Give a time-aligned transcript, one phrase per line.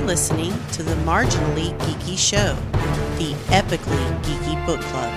[0.00, 2.54] You're listening to the Marginally Geeky Show,
[3.18, 5.12] the epically geeky book club.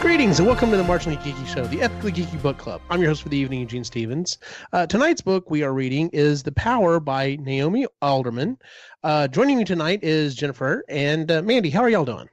[0.00, 2.82] Greetings and welcome to the Marginally Geeky Show, the epically geeky book club.
[2.90, 4.38] I'm your host for the evening, Eugene Stevens.
[4.72, 8.58] Uh, tonight's book we are reading is The Power by Naomi Alderman.
[9.04, 11.70] Uh, joining me tonight is Jennifer and uh, Mandy.
[11.70, 12.28] How are y'all doing?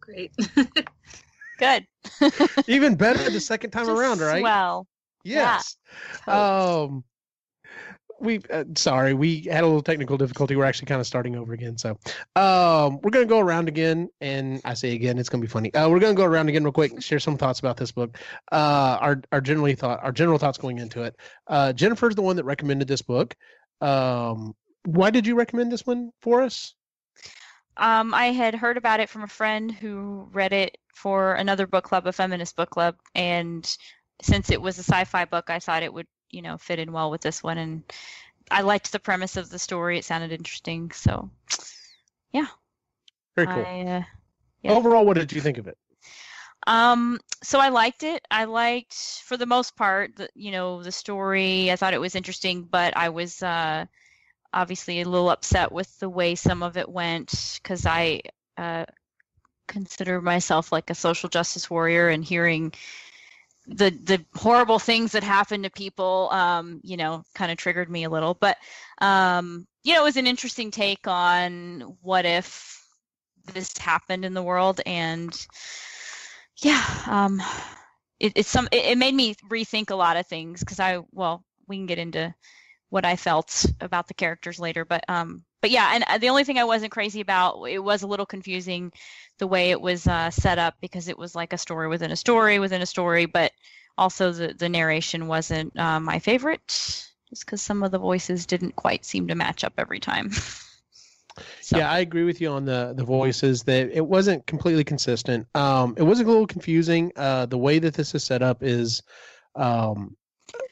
[0.00, 0.32] Great.
[1.60, 1.86] Good.
[2.66, 4.42] Even better the second time Just around, right?
[4.42, 4.88] Well,
[5.24, 5.76] yes.
[6.26, 7.04] Um,
[8.20, 10.56] we uh, sorry we had a little technical difficulty.
[10.56, 11.78] We're actually kind of starting over again.
[11.78, 11.98] So,
[12.36, 15.72] um, we're gonna go around again, and I say again, it's gonna be funny.
[15.74, 18.18] Uh, we're gonna go around again real quick, share some thoughts about this book.
[18.50, 21.16] Uh, our our generally thought, our general thoughts going into it.
[21.46, 23.36] Uh, Jennifer's the one that recommended this book.
[23.80, 26.74] Um, why did you recommend this one for us?
[27.78, 31.84] um, I had heard about it from a friend who read it for another book
[31.84, 33.76] club, a feminist book club, and
[34.22, 37.10] since it was a sci-fi book, I thought it would, you know, fit in well
[37.10, 37.82] with this one, and
[38.50, 39.98] I liked the premise of the story.
[39.98, 41.30] It sounded interesting, so
[42.32, 42.46] yeah.
[43.36, 43.64] Very cool.
[43.66, 44.02] I, uh,
[44.62, 44.72] yeah.
[44.72, 45.78] Overall, what did you think of it?
[46.66, 48.26] Um, so I liked it.
[48.30, 48.94] I liked,
[49.24, 51.70] for the most part, the you know the story.
[51.70, 53.86] I thought it was interesting, but I was uh,
[54.52, 58.22] obviously a little upset with the way some of it went because I
[58.56, 58.86] uh,
[59.66, 62.72] consider myself like a social justice warrior, and hearing
[63.68, 68.04] the the horrible things that happened to people, um, you know, kind of triggered me
[68.04, 68.34] a little.
[68.34, 68.56] But
[69.00, 72.78] um, you know, it was an interesting take on what if
[73.52, 75.46] this happened in the world and
[76.56, 77.40] yeah um
[78.20, 81.44] it, it's some it, it made me rethink a lot of things because i well
[81.66, 82.34] we can get into
[82.90, 86.44] what i felt about the characters later but um but yeah and uh, the only
[86.44, 88.92] thing i wasn't crazy about it was a little confusing
[89.38, 92.16] the way it was uh, set up because it was like a story within a
[92.16, 93.52] story within a story but
[93.96, 96.66] also the the narration wasn't uh, my favorite
[97.28, 100.30] just because some of the voices didn't quite seem to match up every time
[101.60, 105.46] So- Yeah, I agree with you on the the voices that it wasn't completely consistent.
[105.54, 107.12] Um, it was a little confusing.
[107.14, 109.02] Uh, the way that this is set up is,
[109.54, 110.16] um,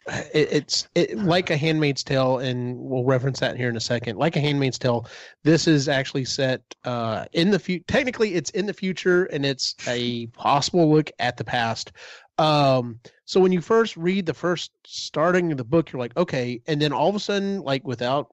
[0.09, 4.19] it, it's it, like a Handmaid's Tale, and we'll reference that here in a second.
[4.19, 5.07] Like a Handmaid's Tale,
[5.43, 7.85] this is actually set uh, in the future.
[7.89, 11.93] Technically, it's in the future, and it's a possible look at the past.
[12.39, 16.61] Um, so when you first read the first starting of the book, you're like, okay,
[16.67, 18.29] and then all of a sudden, like without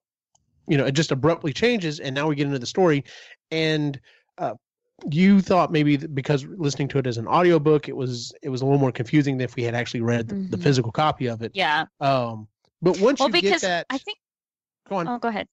[0.68, 3.04] you know, it just abruptly changes, and now we get into the story.
[3.52, 4.00] And
[4.38, 4.54] uh,
[5.10, 8.66] you thought maybe because listening to it as an audiobook, it was it was a
[8.66, 11.52] little more confusing than if we had actually read the, the physical copy of it.
[11.54, 12.48] yeah Um,
[12.82, 14.18] but once well you get because that, i think
[14.90, 15.08] go on.
[15.08, 15.48] Oh, go ahead.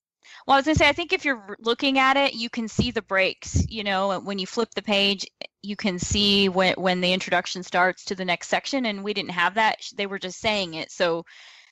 [0.47, 2.91] Well, I was gonna say, I think if you're looking at it, you can see
[2.91, 3.66] the breaks.
[3.69, 5.27] You know, when you flip the page,
[5.62, 9.31] you can see when when the introduction starts to the next section, and we didn't
[9.33, 9.78] have that.
[9.97, 11.25] They were just saying it, so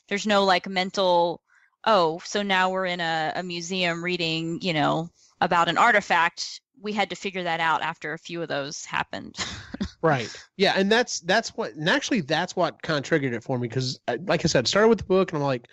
[0.09, 1.43] there's no like mental.
[1.85, 5.09] Oh, so now we're in a, a museum reading, you know,
[5.41, 6.61] about an artifact.
[6.81, 9.37] We had to figure that out after a few of those happened.
[10.03, 10.33] Right.
[10.57, 13.67] Yeah, and that's that's what and actually that's what kind of triggered it for me
[13.69, 15.67] because uh, like I said, it started with the book and I'm like,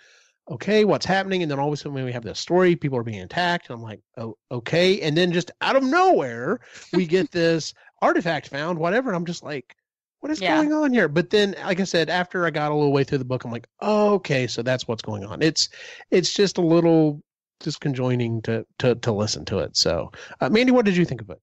[0.50, 1.42] okay, what's happening?
[1.42, 3.76] And then all of a sudden we have this story, people are being attacked, and
[3.76, 5.00] I'm like, oh, okay.
[5.02, 6.60] And then just out of nowhere,
[6.92, 7.72] we get this
[8.02, 9.10] artifact found, whatever.
[9.10, 9.76] And I'm just like,
[10.20, 10.42] what is Yeah.
[10.42, 11.08] going on here?
[11.08, 13.52] But then, like I said, after I got a little way through the book, I'm
[13.52, 15.42] like, oh, okay, so that's what's going on.
[15.42, 15.68] It's
[16.10, 17.22] it's just a little
[17.60, 19.76] disconjoining to to to listen to it.
[19.76, 21.40] So, uh, Mandy, what did you think of it?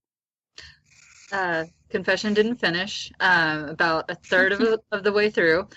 [1.31, 3.11] Uh, confession didn't finish.
[3.19, 5.67] Um, about a third of, the- of the way through.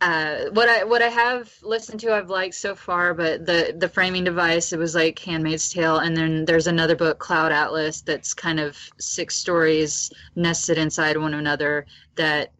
[0.00, 3.88] Uh, what I what I have listened to, I've liked so far, but the the
[3.88, 8.34] framing device, it was like *Handmaid's Tale*, and then there's another book, *Cloud Atlas*, that's
[8.34, 11.86] kind of six stories nested inside one another.
[12.16, 12.50] That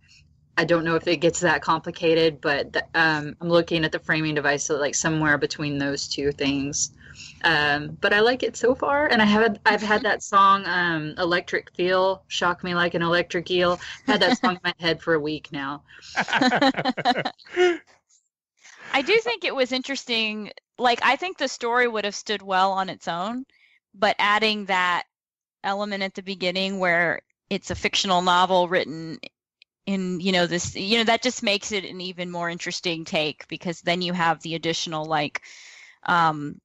[0.56, 3.98] I don't know if it gets that complicated, but th- um, I'm looking at the
[3.98, 6.92] framing device, so like somewhere between those two things.
[7.44, 11.14] Um, but I like it so far, and I have I've had that song um,
[11.18, 13.80] "Electric Feel" shock me like an electric eel.
[14.06, 15.82] Had that song in my head for a week now.
[18.92, 20.52] I do think it was interesting.
[20.78, 23.44] Like, I think the story would have stood well on its own,
[23.94, 25.04] but adding that
[25.64, 29.18] element at the beginning where it's a fictional novel written
[29.86, 33.48] in, you know, this, you know, that just makes it an even more interesting take
[33.48, 35.42] because then you have the additional, like,
[36.04, 36.60] um,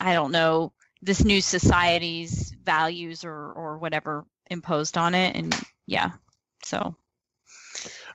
[0.00, 5.36] I don't know, this new society's values or, or whatever imposed on it.
[5.36, 5.54] And
[5.86, 6.10] yeah,
[6.64, 6.94] so.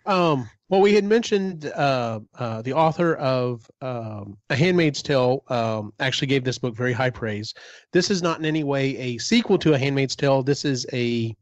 [0.06, 5.94] Um, well, we had mentioned uh, uh, the author of um, A Handmaid's Tale um,
[6.00, 7.54] actually gave this book very high praise.
[7.92, 10.44] This is not in any way a sequel to A Handmaid's Tale.
[10.44, 11.36] This is a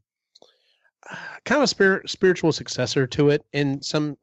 [1.44, 4.16] kind of a spirit, spiritual successor to it in some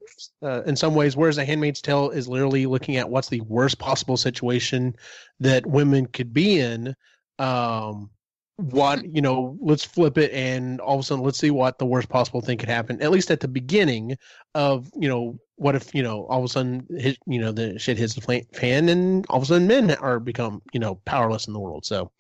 [0.44, 1.16] uh, in some ways.
[1.16, 4.96] Whereas A Handmaid's Tale is literally looking at what's the worst possible situation
[5.40, 6.96] that women could be in.
[7.40, 8.10] Um,
[8.58, 11.86] what you know, let's flip it, and all of a sudden, let's see what the
[11.86, 13.02] worst possible thing could happen.
[13.02, 14.18] At least at the beginning
[14.56, 17.78] of you know, what if you know, all of a sudden, hit, you know, the
[17.78, 21.48] shit hits the fan, and all of a sudden, men are become you know powerless
[21.48, 21.86] in the world.
[21.86, 22.12] So,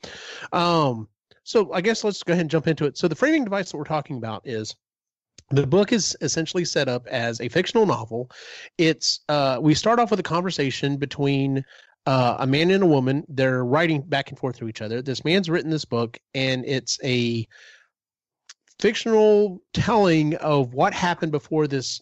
[0.52, 1.08] um,
[1.52, 2.98] so I guess let's go ahead and jump into it.
[2.98, 4.76] So the framing device that we're talking about is
[5.50, 8.32] the book is essentially set up as a fictional novel.
[8.78, 11.64] It's uh, we start off with a conversation between
[12.06, 13.26] uh, a man and a woman.
[13.28, 15.02] They're writing back and forth to each other.
[15.02, 17.46] This man's written this book, and it's a
[18.80, 22.02] fictional telling of what happened before this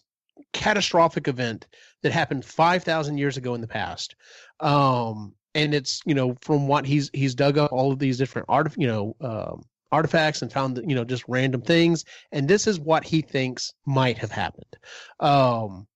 [0.52, 1.66] catastrophic event
[2.02, 4.14] that happened 5,000 years ago in the past.
[4.60, 8.46] Um, and it's you know from what he's he's dug up all of these different
[8.48, 12.04] art you know um, artifacts and found you know just random things.
[12.32, 14.76] And this is what he thinks might have happened.
[15.20, 15.86] Um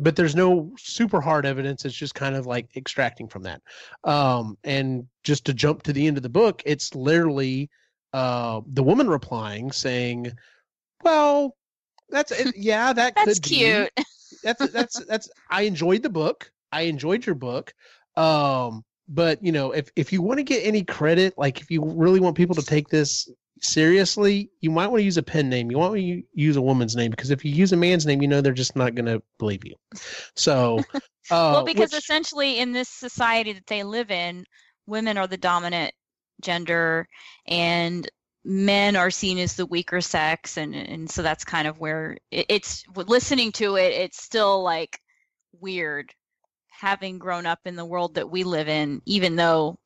[0.00, 1.84] but there's no super hard evidence.
[1.84, 3.62] It's just kind of like extracting from that.
[4.04, 7.70] Um and just to jump to the end of the book it's literally
[8.12, 10.32] uh the woman replying saying
[11.02, 11.54] well
[12.08, 13.90] that's yeah that that's could cute.
[13.96, 14.04] Be.
[14.42, 16.50] that's that's that's i enjoyed the book.
[16.70, 17.72] I enjoyed your book
[18.18, 21.82] um, but you know, if if you want to get any credit, like if you
[21.84, 23.30] really want people to take this
[23.60, 25.70] seriously, you might want to use a pen name.
[25.70, 28.28] You want to use a woman's name because if you use a man's name, you
[28.28, 29.76] know they're just not going to believe you.
[30.34, 31.00] So, uh,
[31.30, 34.44] well, because which, essentially in this society that they live in,
[34.86, 35.94] women are the dominant
[36.42, 37.08] gender,
[37.46, 38.08] and
[38.44, 42.46] men are seen as the weaker sex, and and so that's kind of where it,
[42.48, 43.92] it's listening to it.
[43.92, 44.98] It's still like
[45.60, 46.12] weird
[46.78, 49.78] having grown up in the world that we live in, even though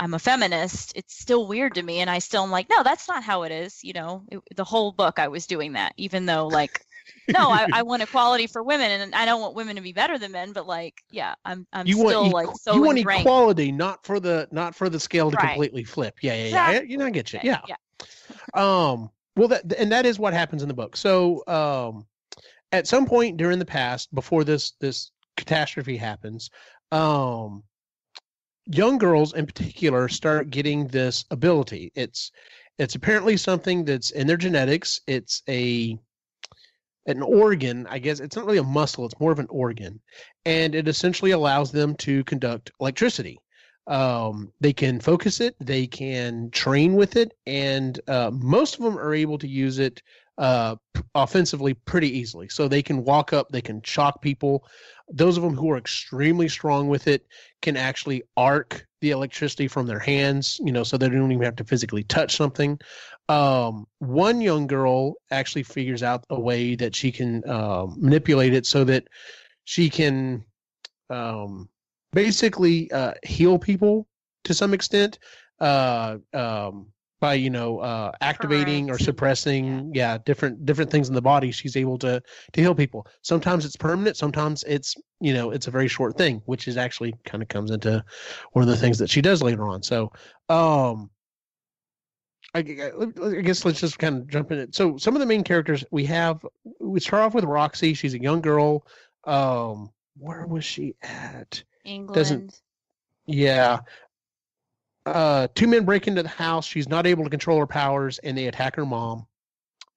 [0.00, 2.00] I'm a feminist, it's still weird to me.
[2.00, 3.84] And I still am like, no, that's not how it is.
[3.84, 6.84] You know, it, the whole book I was doing that, even though like,
[7.28, 10.18] no, I, I want equality for women and I don't want women to be better
[10.18, 13.20] than men, but like, yeah, I'm, I'm you still want like, so you want ingrained.
[13.20, 15.50] equality, not for the, not for the scale to Right.
[15.50, 16.16] completely flip.
[16.20, 16.34] Yeah.
[16.34, 16.44] Yeah.
[16.46, 16.74] Exactly.
[16.74, 16.82] Yeah.
[16.90, 17.40] You know, I get you.
[17.44, 17.60] Yeah.
[17.68, 17.76] Yeah.
[18.54, 20.96] Um, well, that and that is what happens in the book.
[20.96, 22.06] So, um,
[22.72, 26.50] at some point during the past, before this this catastrophe happens,
[26.92, 27.62] um,
[28.66, 31.92] young girls in particular start getting this ability.
[31.94, 32.30] It's
[32.78, 35.00] it's apparently something that's in their genetics.
[35.06, 35.98] It's a
[37.06, 38.20] an organ, I guess.
[38.20, 39.04] It's not really a muscle.
[39.04, 40.00] It's more of an organ,
[40.46, 43.38] and it essentially allows them to conduct electricity
[43.86, 48.98] um, they can focus it they can train with it and uh, most of them
[48.98, 50.02] are able to use it
[50.38, 50.74] uh,
[51.14, 54.66] offensively pretty easily so they can walk up they can shock people
[55.08, 57.26] those of them who are extremely strong with it
[57.62, 61.56] can actually arc the electricity from their hands you know so they don't even have
[61.56, 62.78] to physically touch something.
[63.28, 68.66] Um, one young girl actually figures out a way that she can uh, manipulate it
[68.66, 69.08] so that
[69.64, 70.44] she can
[71.10, 71.68] um,
[72.12, 74.06] basically uh, heal people
[74.44, 75.18] to some extent.
[75.60, 76.88] Uh, um,
[77.24, 80.18] by you know uh, activating or suppressing yeah.
[80.26, 82.22] different different things in the body she's able to
[82.52, 86.42] to heal people sometimes it's permanent sometimes it's you know it's a very short thing
[86.44, 88.04] which is actually kind of comes into
[88.52, 90.12] one of the things that she does later on so
[90.50, 91.08] um
[92.54, 94.76] I, I I guess let's just kind of jump in it.
[94.76, 96.46] So some of the main characters we have,
[96.78, 97.94] we start off with Roxy.
[97.94, 98.86] She's a young girl.
[99.24, 101.64] Um, where was she at?
[101.84, 102.14] England.
[102.14, 102.60] Doesn't,
[103.26, 103.80] Yeah.
[105.06, 106.66] Uh, two men break into the house.
[106.66, 109.26] She's not able to control her powers, and they attack her mom.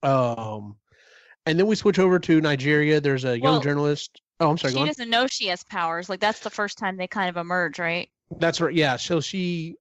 [0.03, 0.75] Um,
[1.45, 2.99] and then we switch over to Nigeria.
[2.99, 4.21] There's a young Well, journalist.
[4.39, 4.73] Oh, I'm sorry.
[4.73, 6.09] she doesn't know she has powers.
[6.09, 8.09] Like that's the first time they kind of emerge, right?
[8.39, 8.73] That's right.
[8.73, 8.97] Yeah.
[8.97, 9.75] So she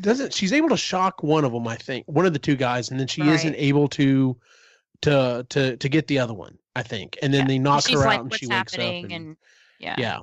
[0.00, 0.34] doesn't.
[0.34, 1.66] She's able to shock one of them.
[1.68, 4.36] I think one of the two guys, and then she isn't able to
[5.02, 6.58] to to to get the other one.
[6.76, 7.46] I think, and then Yeah.
[7.46, 9.04] they knock her like, out, and what's she wakes happening?
[9.04, 9.10] up.
[9.12, 9.36] and
[9.78, 9.94] yeah.
[9.98, 10.18] yeah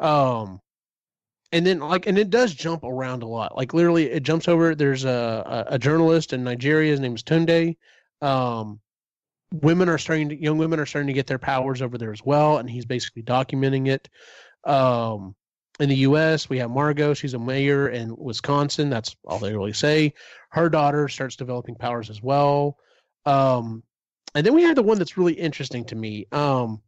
[0.00, 0.60] um
[1.54, 3.56] and then like and it does jump around a lot.
[3.56, 7.22] Like literally it jumps over there's a a, a journalist in nigeria his name is
[7.22, 7.76] tunde.
[8.20, 8.80] Um
[9.52, 12.24] women are starting to young women are starting to get their powers over there as
[12.24, 14.08] well and he's basically documenting it.
[14.68, 15.36] Um
[15.78, 19.72] in the us we have margot she's a mayor in wisconsin that's all they really
[19.72, 20.12] say.
[20.50, 22.78] Her daughter starts developing powers as well.
[23.26, 23.84] Um
[24.34, 26.26] and then we have the one that's really interesting to me.
[26.32, 26.82] Um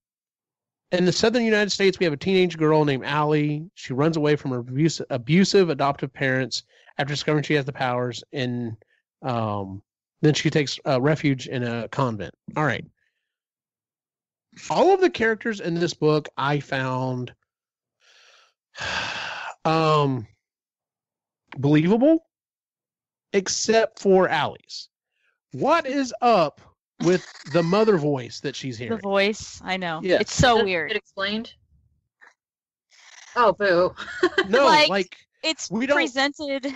[0.93, 3.69] in the southern United States, we have a teenage girl named Allie.
[3.75, 4.65] She runs away from her
[5.11, 6.63] abusive adoptive parents
[6.99, 8.77] after discovering she has the powers, and
[9.23, 9.83] um,
[10.23, 12.35] then she takes uh, refuge in a convent.
[12.57, 12.85] All right.
[14.71, 17.35] All of the characters in this book I found
[19.65, 20.27] um,
[21.59, 22.25] believable,
[23.33, 24.89] except for Allie's.
[25.53, 26.61] what is up
[27.03, 28.97] with the mother voice that she's hearing.
[28.97, 30.01] The voice, I know.
[30.03, 30.23] Yes.
[30.23, 30.89] It's so Does it weird.
[30.89, 31.53] get explained.
[33.37, 33.95] Oh, boo.
[34.49, 36.73] no, like- like, It's we don't- presented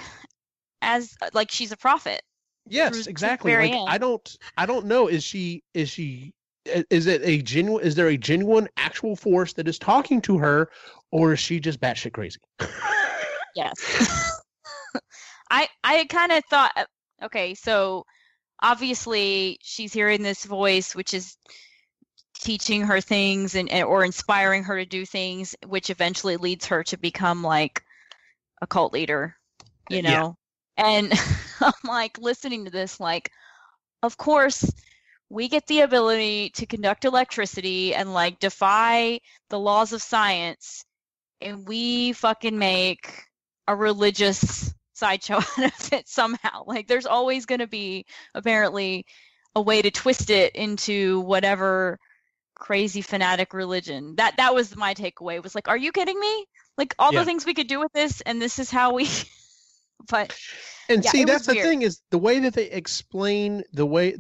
[0.83, 2.23] as like she's a prophet.
[2.67, 3.55] yes, exactly.
[3.55, 3.73] Like.
[3.89, 5.09] I don't, I don't know.
[5.09, 6.33] Is she, is she,
[6.67, 7.85] is it a genuine?
[7.85, 10.71] Is there a genuine actual force that is talking to her,
[11.11, 12.39] or is she just batshit crazy?
[13.57, 14.41] Yes.
[15.51, 16.85] I I kind of thought uh,
[17.25, 18.05] okay, so
[18.63, 21.37] obviously she's hearing this voice which is
[22.35, 26.97] teaching her things and or inspiring her to do things which eventually leads her to
[26.97, 27.83] become like
[28.63, 29.37] a cult leader,
[29.89, 30.03] you Yeah.
[30.03, 30.37] know.
[30.77, 31.13] And
[31.61, 33.31] I'm like listening to this like
[34.03, 34.71] of course
[35.31, 40.85] we get the ability to conduct electricity and like defy the laws of science
[41.41, 43.25] and we fucking make
[43.69, 46.65] a religious sideshow out of it somehow.
[46.67, 49.07] Like there's always going to be apparently
[49.57, 51.99] a way to twist it into whatever
[52.55, 54.15] crazy fanatic religion.
[54.17, 55.43] That that was my takeaway.
[55.43, 56.45] Was like, are you kidding me?
[56.79, 57.21] Like all Yeah.
[57.21, 59.09] the things we could do with this, and this is how we.
[60.11, 60.39] but
[60.89, 61.67] And Yeah, see, that's the weird.
[61.67, 64.17] thing is the way that they explain the way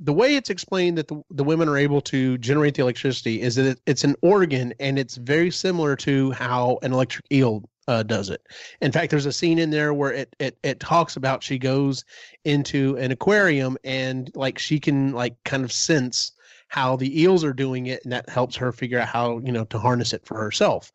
[0.00, 3.54] the way it's explained that the, the women are able to generate the electricity is
[3.54, 8.02] that it, it's an organ and it's very similar to how an electric eel uh,
[8.02, 8.46] does it.
[8.80, 12.04] In fact, there's a scene in there where it, it it talks about she goes
[12.44, 16.32] into an aquarium and like she can like kind of sense
[16.68, 19.64] how the eels are doing it and that helps her figure out how you know
[19.66, 20.92] to harness it for herself.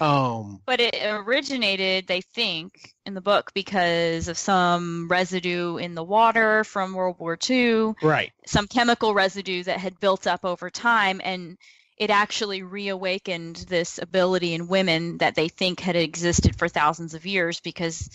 [0.00, 6.02] Um, but it originated, they think, in the book because of some residue in the
[6.02, 7.92] water from World War II.
[8.02, 8.32] right.
[8.44, 11.56] some chemical residue that had built up over time and
[11.96, 17.26] it actually reawakened this ability in women that they think had existed for thousands of
[17.26, 18.10] years because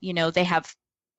[0.00, 0.74] you know they have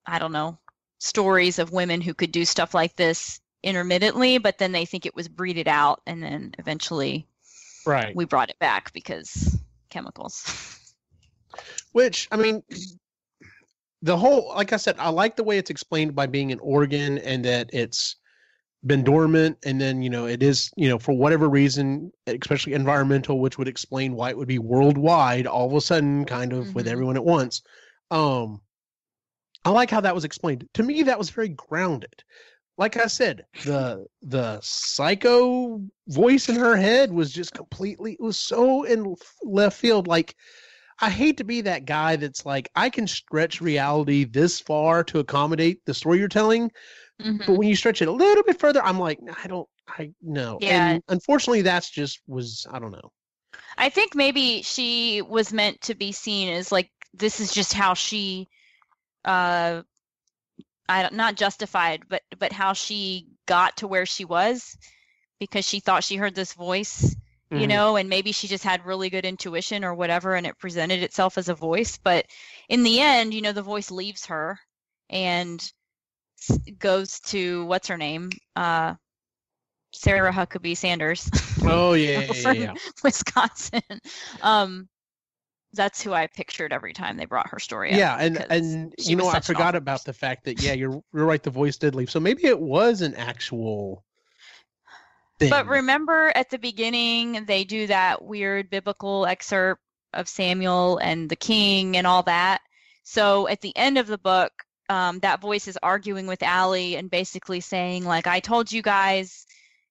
[0.06, 0.58] i don't know
[1.00, 5.16] stories of women who could do stuff like this intermittently but then they think it
[5.16, 7.28] was breeded out and then eventually
[7.86, 8.16] Right.
[8.16, 9.58] we brought it back because
[9.90, 10.80] chemicals
[11.92, 12.64] Which I mean,
[14.02, 17.20] the whole like I said, I like the way it's explained by being an organ
[17.20, 18.16] and that it's
[18.86, 23.40] been dormant, and then you know it is you know for whatever reason, especially environmental,
[23.40, 26.86] which would explain why it would be worldwide all of a sudden, kind of with
[26.86, 26.92] Mhm.
[26.92, 27.62] everyone at once.
[28.12, 28.62] Um,
[29.66, 30.68] I like how that was explained.
[30.74, 32.24] To me, that was very grounded.
[32.78, 38.14] Like I said, the the psycho voice in her head was just completely.
[38.14, 40.08] It was so in left field.
[40.08, 40.36] Like
[41.02, 45.20] I hate to be that guy that's like, I can stretch reality this far to
[45.20, 46.72] accommodate the story you're telling,
[47.22, 47.46] Mhm.
[47.46, 50.58] but when you stretch it a little bit further, I'm like, I don't, I know.
[50.62, 50.90] Yeah.
[50.90, 53.12] And unfortunately, that's just was, I don't know.
[53.78, 57.94] I think maybe she was meant to be seen as like this is just how
[57.94, 58.50] she,
[59.26, 59.84] uh,
[60.90, 64.78] I don't- not justified, but but how she got to where she was,
[65.40, 67.16] because she thought she heard this voice,
[67.52, 67.70] you Mhm.
[67.70, 71.38] know, and maybe she just had really good intuition or whatever, and it presented itself
[71.38, 71.98] as a voice.
[71.98, 72.26] But
[72.70, 74.60] in the end, you know, the voice leaves her
[75.10, 75.72] and
[76.80, 78.96] goes to what's her name, uh,
[79.94, 81.30] Sarah Huckabee Sanders.
[81.64, 82.74] Oh yeah, yeah, yeah.
[83.04, 83.82] Wisconsin.
[84.42, 84.90] Um,
[85.74, 87.98] that's who I pictured every time they brought her story up.
[87.98, 90.10] Yeah, and and you know I forgot about person.
[90.10, 91.42] the fact that yeah, you're you're right.
[91.42, 94.04] The voice did leave, so maybe it was an actual.
[95.40, 95.50] Thing.
[95.50, 99.82] But remember at the beginning, they do that weird biblical excerpt
[100.14, 102.62] of Samuel and the king and all that.
[103.04, 104.52] So at the end of the book,
[104.90, 109.46] um, that voice is arguing with Allie and basically saying, like, I told you guys,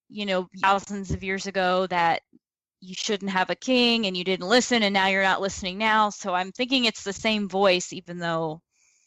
[0.09, 2.23] you know, thousands of years ago that
[2.81, 6.11] you shouldn't have a king and you didn't listen and now you're not listening now.
[6.11, 8.61] So I'm thinking it's the same voice, even though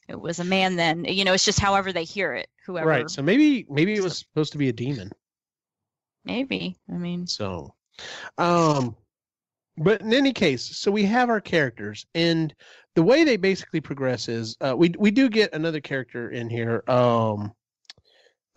[0.07, 1.05] it was a man then.
[1.05, 2.87] You know, it's just however they hear it, whoever.
[2.87, 5.11] right, so maybe maybe it was supposed to be a demon.
[6.23, 6.77] Maybe.
[6.89, 7.75] I mean, So,
[8.37, 8.95] um,
[9.77, 12.53] but in any case, so we have our characters, and
[12.95, 16.83] the way they basically progress is uh, we we do get another character in here.
[16.87, 17.53] Um,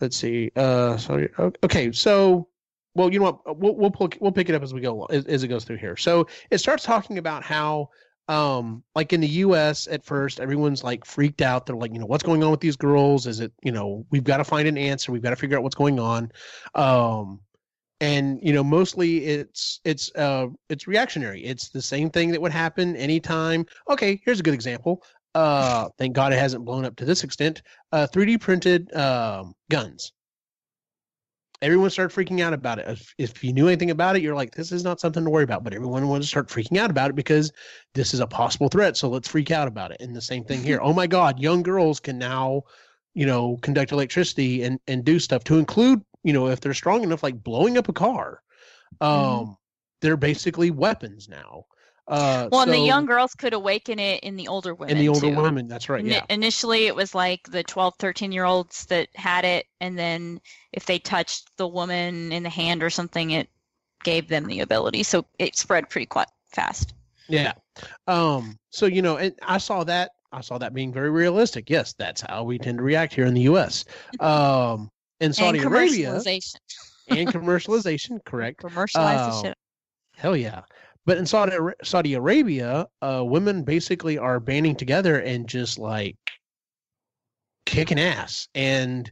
[0.00, 0.50] let's see.
[0.54, 1.28] Uh, sorry.
[1.64, 2.48] Okay, so
[2.94, 3.58] well, you know what?
[3.58, 5.78] We'll we'll pick, we'll pick it up as we go as, as it goes through
[5.78, 5.96] here.
[5.96, 7.90] So it starts talking about how.
[8.30, 9.88] Um, like in the U.S.
[9.90, 11.64] at first, everyone's like freaked out.
[11.64, 13.26] They're like, you know, what's going on with these girls?
[13.26, 15.12] Is it, you know, we've got to find an answer.
[15.12, 16.30] We've got to figure out what's going on.
[16.74, 17.40] Um,
[18.00, 21.44] and you know mostly it's it's uh it's reactionary.
[21.44, 23.66] It's the same thing that would happen anytime.
[23.88, 25.02] Okay here's a good example.
[25.34, 27.62] Uh thank god it hasn't blown up to this extent.
[27.92, 30.12] Uh 3d printed um guns.
[31.60, 32.86] Everyone started freaking out about it.
[32.86, 35.44] If, if you knew anything about it you're like this is not something to worry
[35.44, 37.50] about but everyone wanted to start freaking out about it because
[37.94, 40.00] this is a possible threat so let's freak out about it.
[40.00, 40.80] And the same thing here.
[40.88, 42.62] Oh my god young girls can now
[43.14, 47.02] you know, conduct electricity and and do stuff to include, you know, if they're strong
[47.02, 48.42] enough, like blowing up a car.
[49.00, 49.56] Um, Mhm.
[50.00, 51.64] they're basically weapons now.
[52.06, 54.96] Uh, Well, and the young girls could awaken it in the older women.
[54.96, 55.36] In the older too.
[55.36, 55.68] women.
[55.68, 56.04] That's right.
[56.04, 56.24] Yeah.
[56.30, 60.40] Initially, it was like the 12, 13 year olds that had it, and then
[60.72, 63.48] if they touched the woman in the hand or something, it
[64.04, 65.02] gave them the ability.
[65.02, 66.94] So it spread pretty quite fast.
[67.28, 67.52] Yeah.
[68.06, 71.68] Um, so you know, and I saw that I saw that being very realistic.
[71.68, 73.84] Yes, that's how we tend to react here in the US.
[74.20, 76.14] Um in Saudi and Arabia
[77.08, 78.58] and commercialization, correct.
[78.58, 79.58] Commercialize the shit.
[80.16, 80.62] Hell yeah.
[81.06, 86.16] But in Saudi Saudi Arabia, uh women basically are banding together and just like
[87.66, 88.48] kicking ass.
[88.54, 89.10] And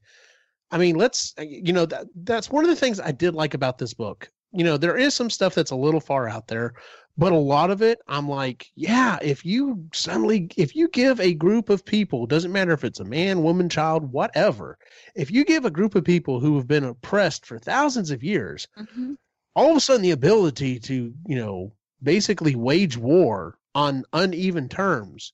[0.70, 3.78] I mean, let's you know, that that's one of the things I did like about
[3.78, 4.30] this book.
[4.52, 6.74] You know, there is some stuff that's a little far out there,
[7.18, 11.34] but a lot of it i'm like yeah if you suddenly if you give a
[11.34, 14.78] group of people doesn't matter if it's a man woman child whatever
[15.14, 18.66] if you give a group of people who have been oppressed for thousands of years
[18.78, 19.16] Mhm.
[19.54, 25.32] all of a sudden the ability to you know basically wage war on uneven terms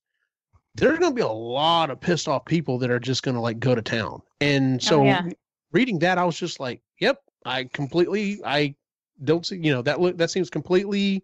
[0.74, 3.40] there's going to be a lot of pissed off people that are just going to
[3.40, 5.22] like go to town and so yeah.
[5.72, 8.74] reading that i was just like yep i completely i
[9.24, 11.22] don't see you know that look that seems completely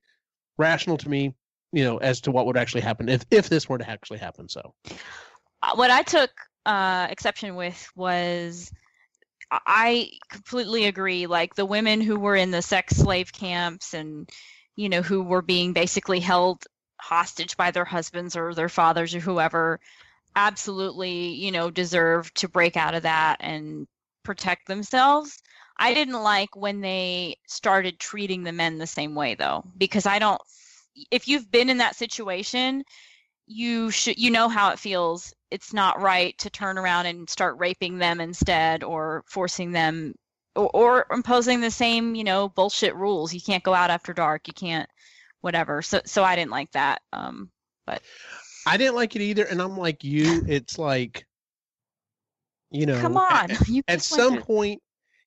[0.58, 1.34] rational to me
[1.72, 4.48] you know as to what would actually happen if if this were to actually happen
[4.48, 4.74] so
[5.62, 6.30] Uh, what I took
[6.66, 8.70] uh, exception with was
[9.50, 11.26] I- I completely agree.
[11.26, 14.28] Like the women who were in the sex slave camps and,
[14.76, 16.64] you know, who were being basically held
[17.00, 19.80] hostage by their husbands or their fathers or whoever,
[20.36, 23.86] absolutely, you know, deserve to break out of that and
[24.22, 25.42] protect themselves.
[25.78, 30.18] I didn't like when they started treating the men the same way though, because I
[30.18, 30.40] don't
[31.10, 32.82] if you've been in that situation,
[33.46, 35.32] you should you know how it feels.
[35.50, 40.14] It's not right to turn around and start raping them instead or forcing them
[40.56, 43.32] or, or imposing the same, you know, bullshit rules.
[43.32, 44.48] You can't go out after dark.
[44.48, 44.88] You can't
[45.40, 45.82] whatever.
[45.82, 47.00] So so I didn't like that.
[47.12, 47.50] Um
[47.88, 48.02] but
[48.66, 51.26] i didn't like it either and i'm like you it's like
[52.70, 53.48] you know come on.
[53.66, 54.82] You at some point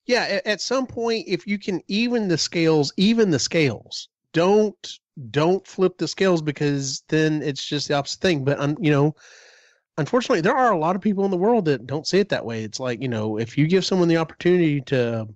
[0.05, 5.65] yeah at, some point if you can even the scales even the scales don't don't
[5.67, 8.43] flip the scales because then it's just the opposite thing.
[8.43, 9.15] But um, you know
[9.97, 12.45] unfortunately there are a lot of people in the world that don't see it that
[12.45, 12.63] way.
[12.63, 15.27] It's like you know if you give someone the opportunity to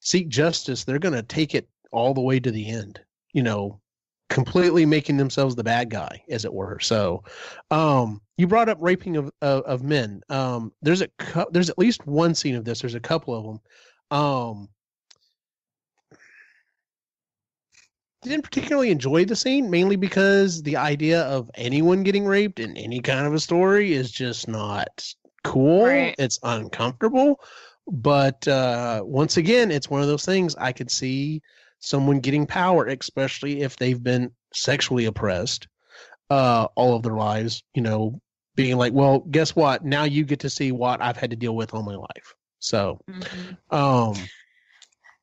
[0.00, 2.98] seek justice they're going to take it all the way to the end
[3.34, 3.78] you know
[4.30, 6.78] completely making themselves the bad guy as it were.
[6.80, 7.24] So
[7.70, 10.22] um you brought up raping of of, of men.
[10.28, 12.80] Um there's a cou- there's at least one scene of this.
[12.80, 13.60] There's a couple of them
[14.10, 14.68] um
[18.22, 23.00] didn't particularly enjoy the scene mainly because the idea of anyone getting raped in any
[23.00, 25.02] kind of a story is just not
[25.42, 26.14] cool Right.
[26.18, 27.40] it's uncomfortable
[27.86, 31.40] but uh once again it's one of those things i could see
[31.78, 35.66] someone getting power especially if they've been sexually oppressed
[36.28, 38.20] uh all of their lives you know
[38.54, 41.56] being like well guess what now you get to see what i've had to deal
[41.56, 43.58] with all my life so Mhm.
[43.70, 44.30] um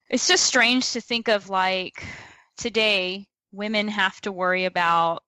[0.09, 2.05] It's just strange to think of like
[2.57, 5.23] today women have to worry about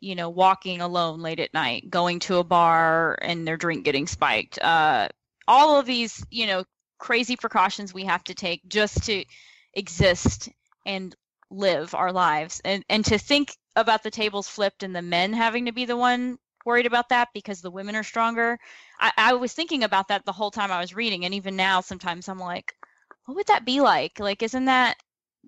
[0.00, 4.06] you know walking alone late at night, going to a bar and their drink getting
[4.06, 4.58] spiked.
[4.60, 5.08] Uh
[5.48, 6.64] all of these, you know,
[6.98, 9.24] crazy precautions we have to take just to
[9.74, 10.48] exist
[10.86, 11.14] and
[11.50, 12.60] live our lives.
[12.64, 15.96] And and to think about the tables flipped and the men having to be the
[15.96, 18.58] one worried about that because the women are stronger.
[19.00, 21.80] I, I was thinking about that the whole time I was reading and even now
[21.80, 22.74] sometimes I'm like
[23.26, 24.18] what would that be like?
[24.20, 24.96] Like, isn't that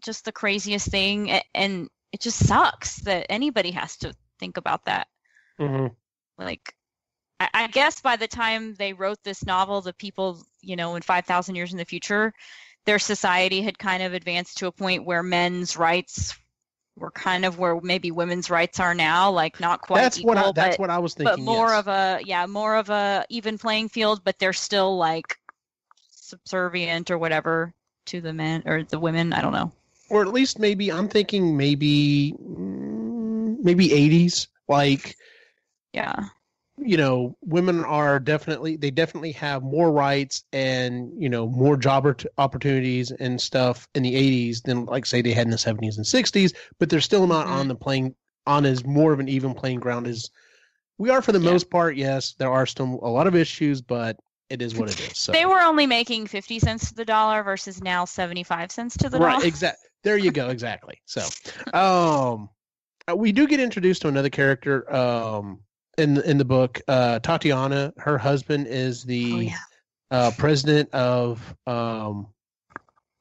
[0.04, 1.32] just the craziest thing?
[1.54, 5.08] And it just sucks that anybody has to think about that.
[5.58, 5.96] mhm.
[6.38, 6.74] Like,
[7.40, 11.02] I, I guess by the time they wrote this novel, the people, you know, in
[11.02, 12.32] 5,000 years in the future,
[12.86, 16.34] their society had kind of advanced to a point where men's rights
[16.96, 20.38] were kind of where maybe women's rights are now, like not quite that's equal, what
[20.38, 21.44] I, that's but what I was thinking.
[21.44, 21.78] but more yes.
[21.80, 25.38] of a yeah more of a even playing field but they're still like
[26.10, 27.72] subservient or whatever
[28.06, 29.70] to the men or the women i don't know
[30.12, 34.46] or at least maybe I'm thinking maybe mm, maybe 80s.
[34.68, 35.16] Like
[35.92, 36.28] yeah
[36.84, 42.06] you know, women are definitely they definitely have more rights and you know more job
[42.38, 46.06] opportunities and stuff in the 80s than like say they had in the 70s and
[46.06, 46.52] 60s.
[46.78, 47.52] But they're still not Mhm.
[47.52, 48.14] on the playing
[48.46, 50.30] on as more of an even playing ground as
[50.98, 51.50] we are for the Yeah.
[51.52, 51.96] most part.
[51.96, 54.16] Yes, there are still a lot of issues, but
[54.50, 55.18] it is what it is.
[55.18, 59.08] So they were only making 50 cents to the dollar versus now 75 cents to
[59.08, 61.22] the right dollar exactly there you go exactly so
[61.72, 62.48] um
[63.10, 65.60] uh, we do get introduced to another character um
[65.98, 66.80] in the, in the book.
[66.88, 69.56] Uh, Tatiana, her husband is the Oh, yeah.
[70.10, 72.26] uh, president of um,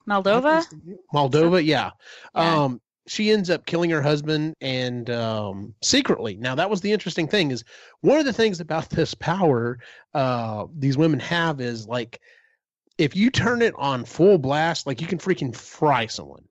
[0.07, 0.65] Moldova.
[1.13, 1.63] Moldova.
[1.63, 1.91] Yeah.
[2.35, 2.63] Yeah.
[2.63, 6.35] Um, she ends up killing her husband and um, secretly.
[6.37, 7.63] Now that was the interesting thing is
[8.01, 9.79] one of the things about this power
[10.13, 12.21] uh, these women have is like
[12.97, 16.43] if you turn it on full blast, like you can freaking fry someone.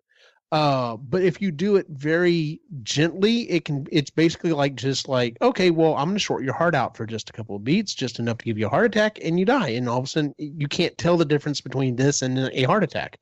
[0.53, 3.87] Uh, but if you do it very gently, it can.
[3.93, 7.07] It's basically like just like okay, well, I'm going to short your heart out for
[7.07, 9.45] just a couple of beats, just enough to give you a heart attack, and you
[9.45, 9.69] die.
[9.71, 12.83] And all of a sudden, you can't tell the difference between this and a heart
[12.83, 13.21] attack,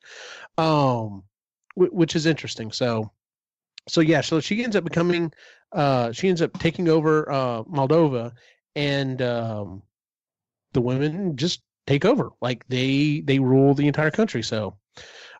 [0.57, 1.23] um,
[1.75, 2.71] wh- which is interesting.
[2.71, 3.11] So,
[3.87, 5.31] so yeah, so she ends up becoming,
[5.71, 8.31] uh, she ends up taking over uh, Moldova,
[8.75, 9.83] and um,
[10.73, 14.41] the women just take over, like they they rule the entire country.
[14.41, 14.77] So,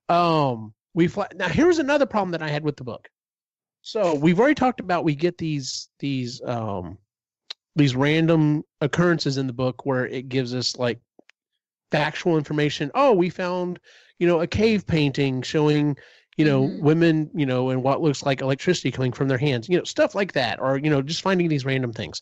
[0.08, 1.48] um, we fly now.
[1.48, 3.08] Here's another problem that I had with the book.
[3.82, 6.98] So we've already talked about we get these these um
[7.78, 11.00] these random occurrences in the book where it gives us like
[11.90, 12.92] factual information.
[12.96, 13.80] Oh, we found
[14.20, 15.96] you know a cave painting showing
[16.36, 16.80] you know Mhm.
[16.80, 20.16] women you know and what looks like electricity coming from their hands you know stuff
[20.16, 22.22] like that or you know just finding these random things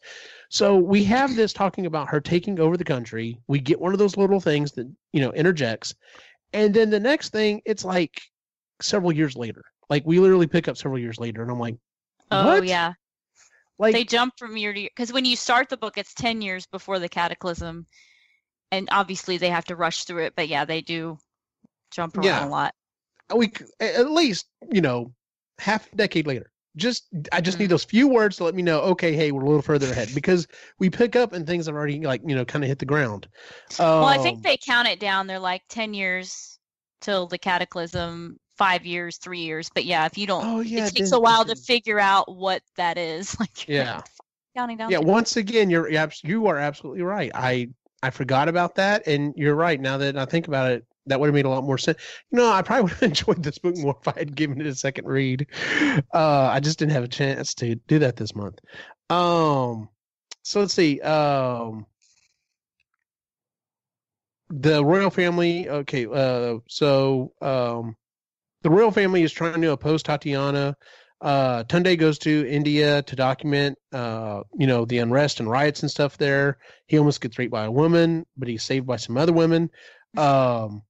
[0.50, 4.00] so we have this talking about her taking over the country we get one of
[4.00, 5.94] those little things that you know interjects
[6.54, 8.22] and then the next thing it's like
[8.82, 11.76] several years later like we literally pick up several years later and i'm like
[12.32, 12.94] Oh yeah.
[13.80, 16.42] like they jump from year to year because when you start the book, it's ten
[16.42, 17.86] years before the cataclysm,
[18.72, 20.36] and obviously they have to rush through it.
[20.36, 21.20] But yeah, they do
[21.92, 22.46] jump around Yeah.
[22.46, 22.76] a lot.
[23.36, 25.13] we at least you know
[25.60, 27.62] half a decade later just i just Mhm.
[27.62, 30.13] need those few words to let me know okay hey we're a little further ahead
[30.13, 30.48] because
[30.80, 33.28] we pick up and things have already like you know kind of hit the ground
[34.00, 35.28] well, I Um, think they count it down.
[35.28, 36.60] They're like ten years
[37.02, 39.70] till the cataclysm, five years, three years.
[39.74, 42.62] But yeah, if you don't, oh yeah it takes a while to figure out what
[42.78, 43.36] that is.
[43.39, 44.02] Like Yeah.
[44.56, 44.91] counting down.
[44.91, 47.67] yeah once again you're you're you are absolutely right i
[48.02, 51.28] i forgot about that and you're right now that i think about it that would
[51.28, 51.98] have made a lot more sense
[52.32, 54.65] you know i probably would have enjoyed this book more if i had given it
[54.67, 55.46] a second read
[56.13, 58.60] uh i just didn't have a chance to do that this month
[59.10, 59.88] um
[60.43, 61.86] so let's see um
[64.50, 67.96] the royal family okay uh so um
[68.63, 70.76] the royal family is trying to oppose tatiana.
[71.20, 75.89] Uh tunde goes to india to document uh you know the unrest and riots and
[75.89, 76.58] stuff there.
[76.88, 79.70] He almost gets raped by a woman but he's saved by some other women.
[80.15, 80.84] Um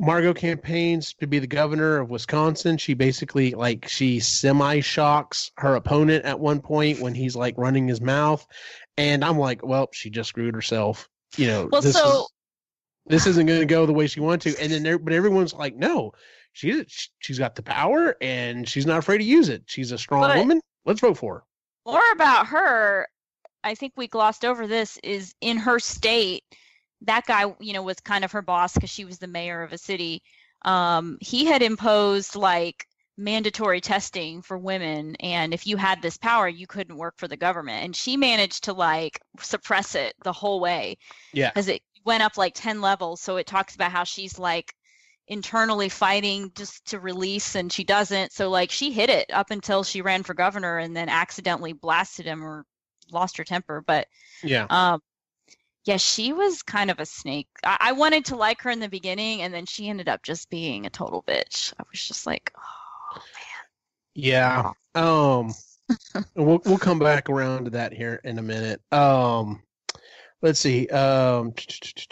[0.00, 2.76] margot campaigns to be the governor of wisconsin.
[2.76, 7.86] She basically like she semi shocks her opponent at one point when he's like running
[7.86, 8.44] his mouth.
[8.96, 11.08] And i'm like well she just screwed herself.
[11.36, 12.26] You know Well, this so- is,
[13.06, 14.62] this isn't going to go the way she wanted to.
[14.62, 16.12] And then there, but everyone's like no
[16.52, 16.84] she
[17.20, 20.38] she's got the power and she's not afraid to use it she's a strong But-
[20.38, 21.44] woman let's vote for her
[21.86, 23.08] More about her,
[23.64, 26.44] I think we glossed over this, is in her state,
[27.02, 29.72] that guy, you know, was kind of her boss because she was the mayor of
[29.72, 30.22] a city.
[30.64, 32.86] Um, he had imposed like
[33.16, 37.36] mandatory testing for women, and if you had this power, you couldn't work for the
[37.36, 37.84] government.
[37.84, 40.96] And she managed to like suppress it the whole way
[41.32, 43.20] yeah because it went up like 10 levels.
[43.20, 44.74] So it talks about how she's like
[45.28, 48.32] internally fighting just to release and she doesn't.
[48.32, 52.26] So like she hit it up until she ran for governor and then accidentally blasted
[52.26, 52.64] him or
[53.10, 53.82] lost her temper.
[53.86, 54.08] But
[54.42, 55.00] yeah um
[55.84, 57.48] yeah, she was kind of a snake.
[57.64, 60.48] I, I wanted to like her in the beginning and then she ended up just
[60.50, 61.72] being a total bitch.
[61.78, 63.24] I was just like, oh man
[64.14, 64.72] Yeah.
[64.94, 65.52] Um
[66.34, 68.80] we'll we'll come back around to that here in a minute.
[68.92, 69.62] Um
[70.42, 70.88] let's see.
[70.88, 71.54] Um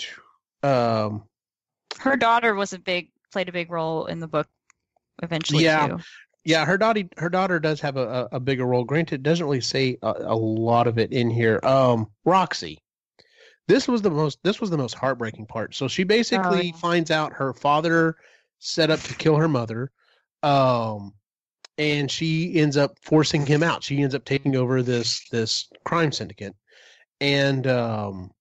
[0.63, 1.25] um
[2.01, 4.49] her daughter was a big played a big role in the book
[5.23, 5.89] eventually Yeah.
[5.89, 5.99] too.
[6.45, 8.85] yeah, her daughter her daughter does have a, a, bigger role.
[8.85, 11.61] Granted, it doesn't really say a, a lot of it in here.
[11.63, 12.79] Um Roxy.
[13.69, 15.75] This was the most this was the most heartbreaking part.
[15.75, 16.77] So she basically yeah.
[16.77, 18.17] finds out her father
[18.59, 19.93] set up to kill her mother.
[20.43, 21.15] Um
[21.79, 23.85] and she ends up forcing him out.
[23.85, 26.57] She ends up taking over this this crime syndicate.
[27.21, 28.33] And um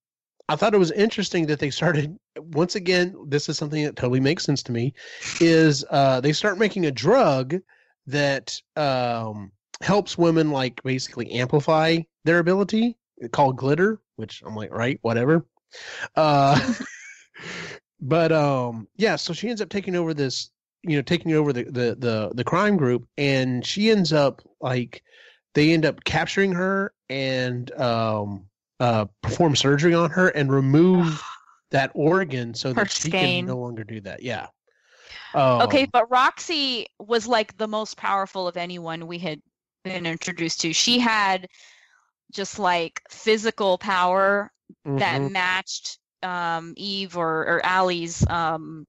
[0.48, 4.20] I thought it was interesting that they started once again, this is something that totally
[4.20, 4.94] makes sense to me,
[5.42, 7.56] is uh they start making a drug
[8.08, 12.98] that um helps women like basically amplify their ability
[13.32, 15.46] called glitter, which I'm like, right, whatever.
[16.16, 16.74] Uh
[18.02, 20.52] but um yeah, so she ends up taking over this
[20.84, 25.04] you know taking over the the the, the crime group and she ends up like
[25.54, 28.46] they end up capturing her and um
[28.80, 31.22] uh perform surgery on her and remove
[31.72, 33.14] that organ so Her that she skein.
[33.14, 34.48] can no longer do that yeah
[35.34, 39.42] um, Okay, but Roxy was like the most powerful of anyone we had
[39.84, 40.74] been introduced to.
[40.74, 41.48] She had
[42.32, 44.52] just like physical power
[44.98, 45.28] that Mhm.
[45.28, 48.86] matched um, Eve or or Allie's um,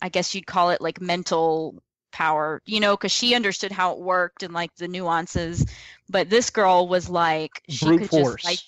[0.00, 4.00] I guess you'd call it like mental power, you know, because she understood how it
[4.00, 5.64] worked and like the nuances.
[6.08, 8.12] But this girl was like she brute could force.
[8.12, 8.60] just like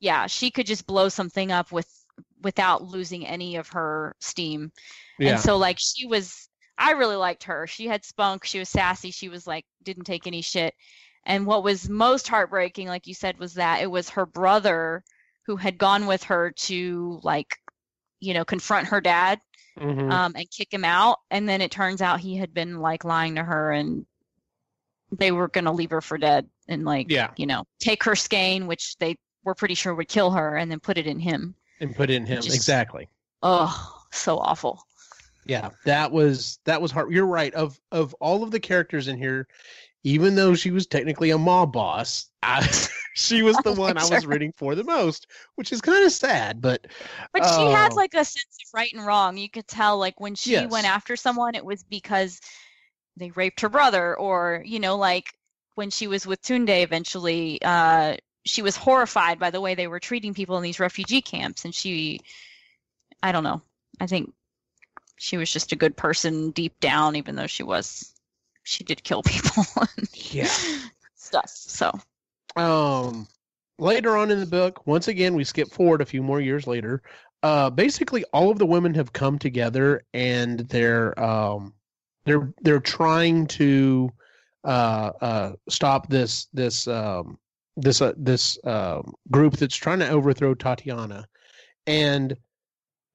[0.00, 1.88] yeah, she could just blow something up with
[2.42, 4.70] without losing any of her steam.
[5.18, 5.32] yeah.
[5.32, 7.66] And so like she was I really liked her.
[7.66, 10.74] She had spunk, she was sassy, she was like didn't take any shit.
[11.24, 15.02] And what was most heartbreaking, like you said, was that it was her brother
[15.46, 17.56] who had gone with her to like,
[18.20, 19.40] you know, confront her dad
[19.78, 20.10] Mhm.
[20.10, 21.18] um, and kick him out.
[21.30, 24.06] And then it turns out he had been like lying to her and
[25.12, 27.30] they were going to leave her for dead and like, Yeah.
[27.36, 30.80] you know, take her skein, which they were pretty sure would kill her, and then
[30.80, 31.54] put it in him.
[31.80, 33.08] And put in him just- exactly.
[33.42, 34.82] Oh, so awful.
[35.44, 37.12] Yeah, that was that was hard.
[37.12, 37.54] You're right.
[37.54, 39.46] Of of all of the characters in here,
[40.02, 42.66] even though she was technically a mob boss, I,
[43.14, 46.60] she was the one I was rooting for the most, which is kind of sad.
[46.60, 46.86] But
[47.32, 47.94] But she had Oh.
[47.94, 49.36] like a sense of right and wrong.
[49.36, 50.70] You could tell, like when she Yes.
[50.70, 52.40] went after someone, it was because
[53.16, 55.26] they raped her brother, or you know, like
[55.76, 60.00] when she was with Tunde eventually, uh, she was horrified by the way they were
[60.00, 62.20] treating people in these refugee camps, and she,
[63.22, 63.60] I don't know,
[64.00, 64.32] I think
[65.18, 68.14] she was just a good person deep down, even though she was,
[68.62, 69.64] she did kill people
[69.98, 70.50] and yeah,
[71.16, 71.48] stuff.
[71.48, 71.92] So
[72.56, 73.26] um,
[73.78, 77.02] later on in the book, once again, we skip forward a few more years later.
[77.42, 81.74] Uh, basically, all of the women have come together and they're um,
[82.24, 84.10] they're they're trying to
[84.64, 87.38] uh, uh, stop this this um,
[87.76, 91.26] this uh, this um, group that's trying to overthrow Tatiana,
[91.86, 92.36] and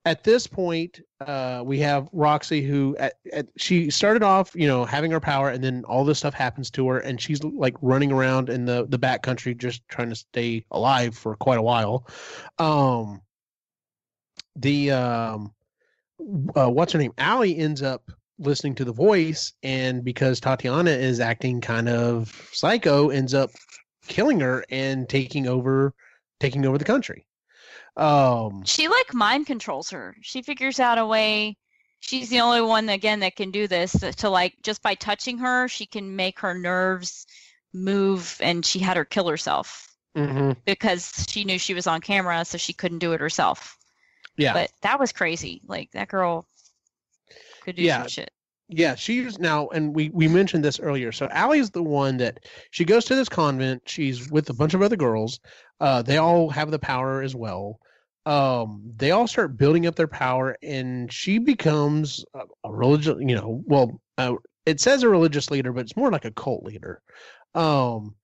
[0.05, 4.83] at this point, uh, we have Roxy, who at, at, she started off, you know,
[4.83, 8.11] having her power, and then all this stuff happens to her, and she's like running
[8.11, 12.07] around in the the back country, just trying to stay alive for quite a while.
[12.57, 13.21] Um,
[14.55, 15.53] the um,
[16.55, 17.13] uh, what's her name?
[17.17, 23.09] Allie ends up listening to the voice, and because Tatiana is acting kind of psycho,
[23.09, 23.51] ends up
[24.07, 25.93] killing her and taking over
[26.39, 27.25] taking over the country.
[27.97, 30.15] Um, she like mind controls her.
[30.21, 31.57] She figures out a way.
[31.99, 35.67] She's the only one again that can do this to like just by touching her,
[35.67, 37.27] she can make her nerves
[37.73, 40.55] move, and she had her kill herself mhm.
[40.65, 43.77] because she knew she was on camera, so she couldn't do it herself.
[44.37, 45.61] Yeah, But that was crazy.
[45.67, 46.47] Like that girl
[47.61, 47.99] could do Yeah.
[47.99, 48.31] some shit.
[48.71, 52.39] Yeah she's now and we we mentioned this earlier so allie's the one that
[52.71, 55.39] she goes to this convent she's with a bunch of other girls
[55.81, 57.79] uh they all have the power as well
[58.25, 63.35] um they all start building up their power and she becomes a, a religious you
[63.35, 67.01] know well uh, it says a religious leader but it's more like a cult leader
[67.55, 68.15] um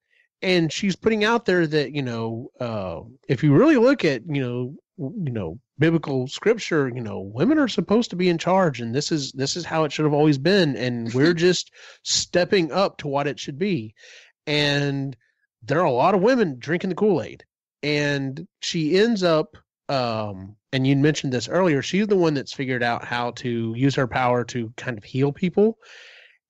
[0.41, 4.41] and she's putting out there that you know uh if you really look at you
[4.41, 8.95] know you know biblical scripture you know women are supposed to be in charge and
[8.95, 11.71] this is this is how it should have always been and we're just
[12.03, 13.93] stepping up to what it should be.
[14.45, 15.15] And
[15.63, 17.43] there are a lot of women drinking the kool-aid
[17.83, 19.55] and she ends up
[19.89, 23.95] um and you mentioned this earlier she's the one that's figured out how to use
[23.95, 25.77] her power to kind of heal people.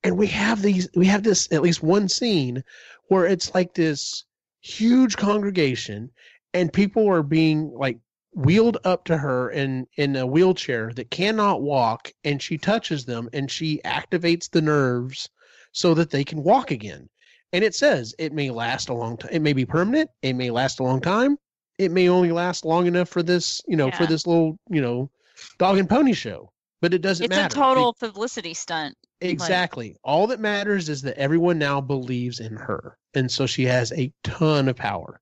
[0.03, 2.63] And we have these we have this at least one scene
[3.09, 4.23] where it's like this
[4.61, 6.11] huge congregation
[6.53, 7.99] and people are being like
[8.37, 13.27] wheeled up to her in in a wheelchair that cannot walk and she touches them
[13.33, 15.27] and she activates the nerves
[15.71, 17.09] so that they can walk again
[17.51, 20.51] and it says it may last a long time it may be permanent it may
[20.51, 21.35] last a long time
[21.79, 25.09] it may only last long enough for this you know for this little you know
[25.57, 28.95] dog and pony show but it doesn't matter It's matter a total publicity stunt.
[29.21, 29.95] Exactly.
[30.03, 34.13] All that matters is that everyone now believes in her, and so she has a
[34.23, 35.19] ton of power.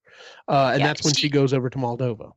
[0.50, 2.34] Uh, and Yeah, that's when she, she- goes over to Moldova.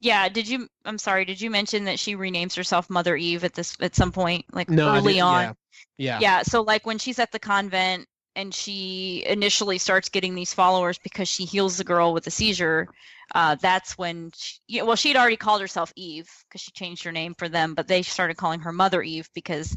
[0.00, 3.54] Yeah, did you I'm sorry, did you mention that she renames herself Mother Eve at
[3.54, 5.42] this at some point like No, early on?
[5.42, 5.52] Yeah.
[5.98, 6.18] Yeah.
[6.20, 10.98] yeah so like when she's at the convent and she initially starts getting these followers
[10.98, 12.88] because she heals the girl with a seizure
[13.34, 17.12] uh, that's when she, yeah, well she'd already called herself eve because she changed her
[17.12, 19.76] name for them but they started calling her mother eve because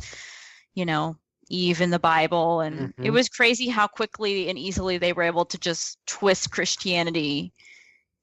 [0.76, 1.16] you know
[1.50, 3.14] eve in the bible and it Mhm.
[3.14, 7.52] was crazy how quickly and easily they were able to just twist christianity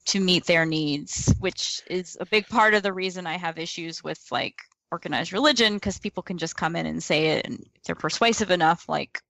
[0.06, 4.02] to meet their needs which is a big part of the reason i have issues
[4.02, 4.56] with like
[4.92, 8.50] organized religion because people can just come in and say it and if they're persuasive
[8.50, 9.20] enough like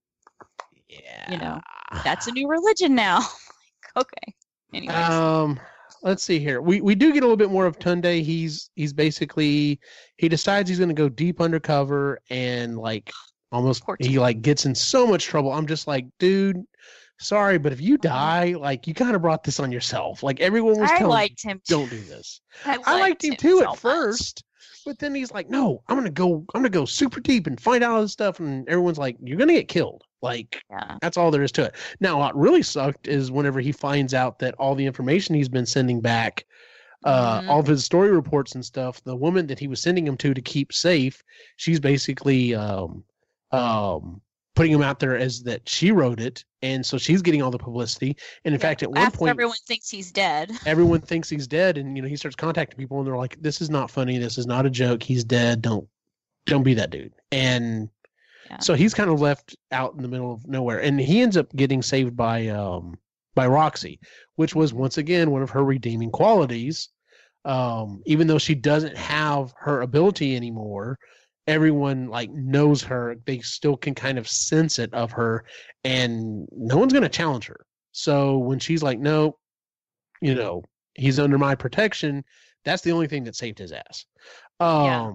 [0.88, 1.30] Yeah.
[1.30, 1.60] you know,
[2.04, 3.18] that's a new religion now
[3.96, 4.34] like, okay
[4.72, 5.60] anyways Um,
[6.02, 6.62] let's see here.
[6.62, 8.22] We we do get a little bit more of Tunde.
[8.22, 9.80] He's he's basically
[10.16, 13.12] he decides he's going to go deep undercover and like
[13.52, 15.52] almost he like gets in so much trouble.
[15.52, 16.64] I'm just like, dude,
[17.20, 20.22] sorry, but if you die, like you kind of brought this on yourself.
[20.22, 21.60] Like everyone was I telling liked him.
[21.66, 22.40] Don't do this.
[22.64, 23.78] I liked, I liked him too so at much.
[23.78, 24.44] first,
[24.86, 27.84] but then he's like, no, I'm gonna go, I'm gonna go super deep and find
[27.84, 30.02] out all this stuff, and everyone's like, you're gonna get killed.
[30.22, 30.98] Like Yeah.
[31.00, 31.74] that's all there is to it.
[32.00, 35.64] Now, what really sucked is whenever he finds out that all the information he's been
[35.66, 36.44] sending back,
[37.04, 37.48] uh, Mhm.
[37.48, 40.34] all of his story reports and stuff, the woman that he was sending him to
[40.34, 41.22] to keep safe,
[41.56, 43.02] she's basically um,
[43.52, 44.20] um,
[44.60, 47.56] putting him out there as that she wrote it, and so she's getting all the
[47.58, 48.14] publicity.
[48.44, 48.66] And in Yeah.
[48.66, 50.52] fact, at one point, everyone thinks he's dead.
[50.66, 53.62] everyone thinks he's dead, and you know he starts contacting people, and they're like, "This
[53.62, 54.18] is not funny.
[54.18, 55.02] This is not a joke.
[55.02, 55.62] He's dead.
[55.62, 55.88] Don't,
[56.44, 57.88] don't be that dude." And
[58.50, 58.58] Yeah.
[58.58, 61.50] so he's kind of left out in the middle of nowhere, and he ends up
[61.56, 62.98] getting saved by um
[63.34, 63.98] by Roxy,
[64.36, 66.90] which was once again one of her redeeming qualities.
[67.46, 70.98] Um, even though she doesn't have her ability anymore,
[71.50, 73.16] everyone like knows her.
[73.26, 75.44] They still can kind of sense it of her,
[75.84, 77.66] and no one's going to challenge her.
[77.92, 79.36] So when she's like, "No,
[80.22, 80.62] you know,
[80.94, 82.24] he's under my protection,"
[82.64, 84.06] that's the only thing that saved his ass.
[84.60, 85.12] Um, Yeah.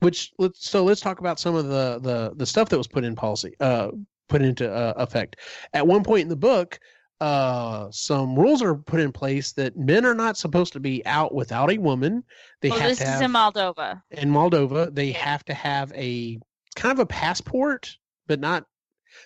[0.00, 3.04] which let's so let's talk about some of the the the stuff that was put
[3.04, 3.90] in policy, uh,
[4.28, 5.36] put into uh, effect.
[5.74, 6.80] At one point in the book,
[7.20, 11.34] uh, some rules are put in place that men are not supposed to be out
[11.34, 12.24] without a woman.
[12.62, 14.02] They well, have this to is have in Moldova.
[14.10, 16.38] in Moldova, they have to have a
[16.76, 17.94] kind of a passport,
[18.26, 18.64] but not.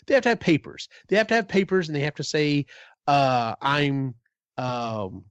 [0.07, 0.89] They have to have papers.
[1.09, 2.67] They have to have papers, and they have to say,
[3.07, 4.15] uh, "I'm
[4.59, 5.25] um,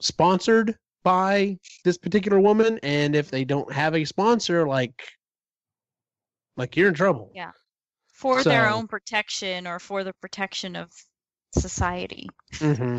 [0.00, 5.02] sponsored by this particular woman." And if they don't have a sponsor, like,
[6.58, 7.32] like you're in trouble.
[7.34, 7.52] Yeah.
[8.12, 10.92] For their own protection or for the protection of
[11.54, 12.28] society.
[12.58, 12.98] hmm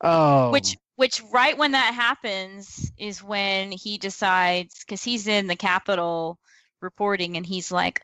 [0.00, 5.56] Um, which which right when that happens is when he decides because he's in the
[5.56, 6.38] Capitol
[6.80, 8.02] reporting and he's like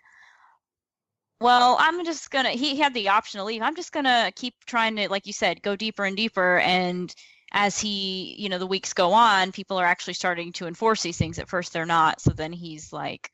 [1.41, 3.63] well i'm just gonna he had the option to leave.
[3.63, 6.59] I'm just gonna keep trying to like you said go deeper and deeper.
[6.59, 7.15] And
[7.53, 11.19] as he you know the weeks go on people are actually starting to enforce these
[11.19, 11.39] things.
[11.39, 12.21] At first they're not.
[12.21, 13.31] So then he's like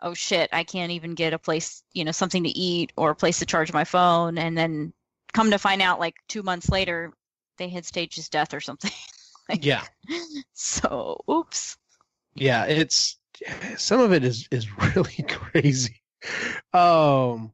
[0.00, 3.16] oh shit i can't even get a place you know something to eat or a
[3.16, 4.38] place to charge my phone.
[4.38, 4.92] And then
[5.32, 7.12] come to find out like two months later
[7.58, 8.92] they had staged his death or something
[9.48, 9.84] Like, yeah,
[10.52, 11.76] so oops
[12.34, 12.64] yeah.
[12.64, 13.18] It's
[13.76, 16.02] some of it is is really crazy.
[16.72, 17.52] Um,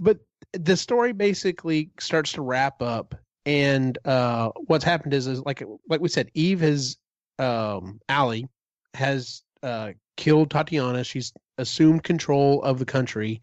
[0.00, 0.18] but
[0.52, 3.14] the story basically starts to wrap up,
[3.46, 6.96] and uh, what's happened is is like like we said, Eve has
[7.38, 8.48] um, Allie
[8.94, 11.04] has uh, killed Tatiana.
[11.04, 13.42] She's assumed control of the country,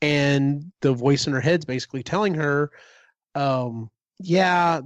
[0.00, 2.70] and the voice in her head's basically telling her,
[3.36, 4.80] um, "Yeah,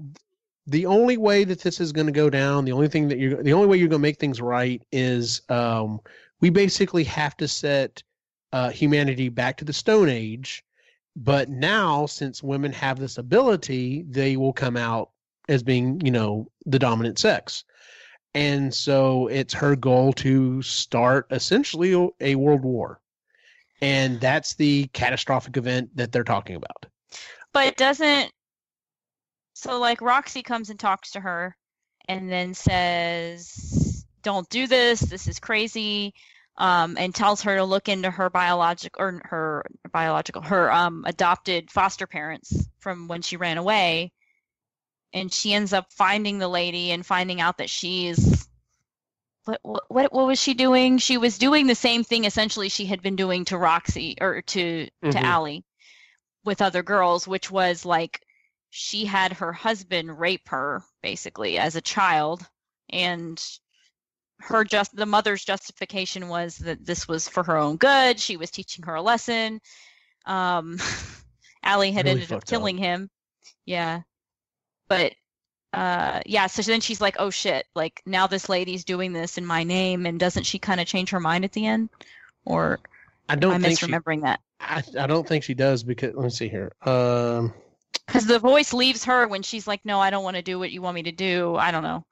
[0.66, 3.42] the only way that this is going to go down, the only thing that you're,
[3.42, 6.00] the only way you're going to make things right is, um,
[6.40, 8.02] we basically have to set
[8.52, 10.64] uh, humanity back to the Stone Age."
[11.16, 15.10] But now, since women have this ability, they will come out
[15.48, 17.64] as being, you know, the dominant sex
[18.34, 23.00] and so it's her goal to start essentially a- world war
[23.82, 26.86] and that's the catastrophic event that they're talking about
[27.52, 28.30] but doesn't
[29.60, 31.56] so like roxy comes and talks to her
[32.08, 36.14] and then says don't do this this is crazy
[36.56, 41.70] um, and tells her to look into her biological or her biological her um, adopted
[41.70, 44.12] foster parents from when she ran away
[45.12, 48.46] and she ends up finding the lady and finding out that she's
[49.44, 50.98] what, what what was she doing?
[50.98, 54.88] She was doing the same thing essentially she had been doing to Roxy or to
[55.02, 55.12] Mhm.
[55.12, 55.64] to Allie
[56.44, 58.20] with other girls, which was like
[58.70, 62.46] she had her husband rape her basically as a child
[62.90, 63.42] and
[64.38, 68.18] her just the mother's justification was that this was for her own good.
[68.18, 69.60] She was teaching her a lesson.
[70.24, 70.78] Um
[71.62, 72.48] Allie had Really ended up fucked up.
[72.48, 73.10] killing him.
[73.66, 74.02] Yeah.
[74.88, 75.12] But
[75.72, 79.44] uh yeah, so then she's like, "Oh shit, like now this lady's doing this in
[79.46, 81.90] my name and doesn't she kind of change her mind at the end?"
[82.44, 82.80] Or
[83.28, 84.40] i don't I think she, misremembering that?
[84.60, 87.52] I, I don't think she does because let me see here um
[88.10, 90.72] Because the voice leaves her when she's like, "No, I don't want to do what
[90.72, 92.04] you want me to do." I don't know.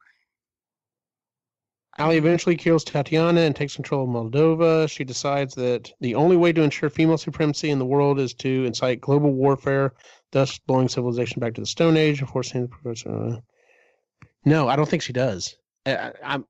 [1.99, 4.89] Allie eventually kills Tatiana and takes control of Moldova.
[4.89, 8.64] She decides that the only way to ensure female supremacy in the world is to
[8.64, 9.93] incite global warfare,
[10.31, 13.43] thus blowing civilization back to the Stone Age and forcing the progression.
[14.45, 15.57] No, I don't think she does.
[15.85, 16.47] I, I, I'm-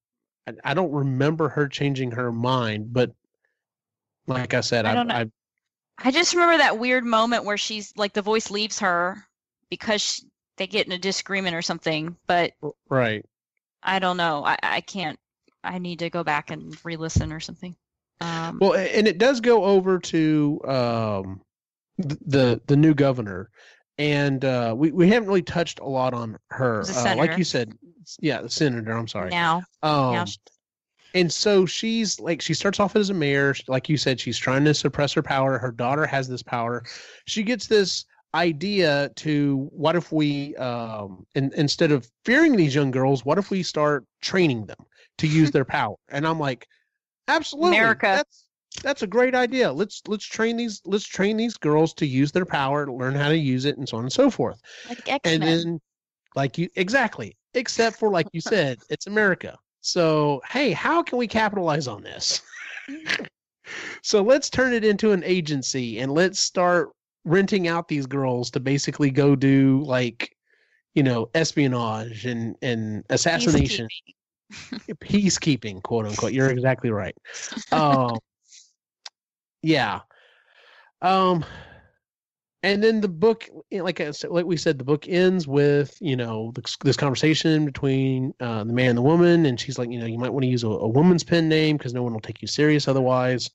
[0.47, 3.13] I, I don't remember her changing her mind, but
[4.27, 5.15] like I said, I I, don't know.
[5.15, 5.31] I,
[5.99, 9.25] I just remember that weird moment where she's like the voice leaves her
[9.71, 10.21] because sh
[10.57, 12.53] they get in a disagreement or something, but
[12.89, 13.25] right.
[13.83, 14.45] I don't know.
[14.45, 15.19] I I can't.
[15.63, 17.77] I need to go back and re-listen or something.
[18.21, 21.41] Um, Well, and it does go over to um,
[21.99, 23.51] the the new governor,
[23.99, 26.83] and uh, we we haven't really touched a lot on her.
[26.83, 27.73] Uh, like you said,
[28.21, 28.93] yeah, the senator.
[28.93, 29.31] I'm sorry.
[29.31, 30.27] Now, Um, Yeah.
[31.15, 33.55] and so she's like, she starts off as a mayor.
[33.67, 35.59] Like you said, she's trying to suppress her power.
[35.59, 36.83] Her daughter has this power.
[37.27, 38.05] She gets this
[38.35, 43.51] idea to what if we, um, in, instead of fearing these young girls, what if
[43.51, 44.79] we start training them
[45.19, 45.97] to use their power?
[46.09, 46.67] And I'm like,
[47.27, 48.07] absolutely, America.
[48.07, 48.45] That's
[48.83, 49.73] that's a great idea.
[49.73, 53.29] Let's let's train these let's train these girls to use their power, to learn how
[53.29, 55.81] to use it, and so on and so forth like X and then
[56.35, 61.27] like you exactly except for like you said it's america so hey how can we
[61.27, 62.43] capitalize on this
[64.03, 66.91] so let's turn it into an agency and let's start
[67.29, 70.35] renting out these girls to basically go do like
[70.95, 73.89] you know espionage and and assassination.
[74.53, 75.83] Peacekeeping.
[75.83, 76.33] Quote unquote.
[76.33, 77.15] You're exactly right.
[77.71, 78.19] Um
[79.63, 80.01] yeah.
[81.03, 81.45] Um
[82.63, 85.97] and then the book eh, like I said, like we said the book ends with
[86.01, 89.91] you know this, this conversation between uh, the man and the woman and she's like
[89.91, 92.13] you know you might want to use a, a woman's pen name because no one
[92.13, 93.51] will take you serious otherwise.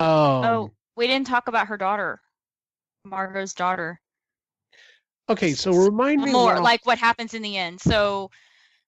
[0.00, 0.08] Um
[0.44, 2.20] oh, we didn't talk about her daughter,
[3.04, 4.00] Margot's daughter.
[5.28, 7.80] okay so remind me more what- like what happens in the end.
[7.80, 8.30] So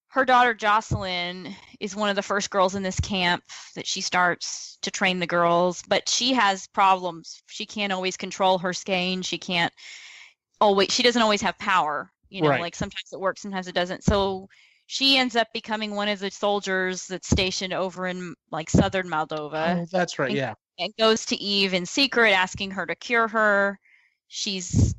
[0.08, 3.42] her daughter Jocelyn is one of the first girls in this camp
[3.74, 7.42] that she starts to train the girls, but she has problems.
[7.46, 9.20] She can't always control her skein.
[9.22, 9.72] She can't
[10.60, 12.10] always she doesn't always have power.
[12.28, 12.60] You know, Right.
[12.60, 14.04] like sometimes it works, sometimes it doesn't.
[14.04, 14.48] So
[14.86, 19.80] she ends up becoming one of the soldiers that's stationed over in like southern Moldova
[19.82, 23.28] oh, that's right and- yeah and goes to Eve in secret asking her to cure
[23.28, 23.78] her.
[24.28, 24.94] She's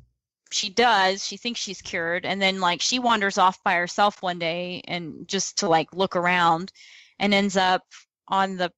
[0.50, 4.38] she does, she thinks she's cured, and then like she wanders off by herself one
[4.38, 6.72] day and just to like look around
[7.18, 7.82] and ends up
[8.28, 8.72] on the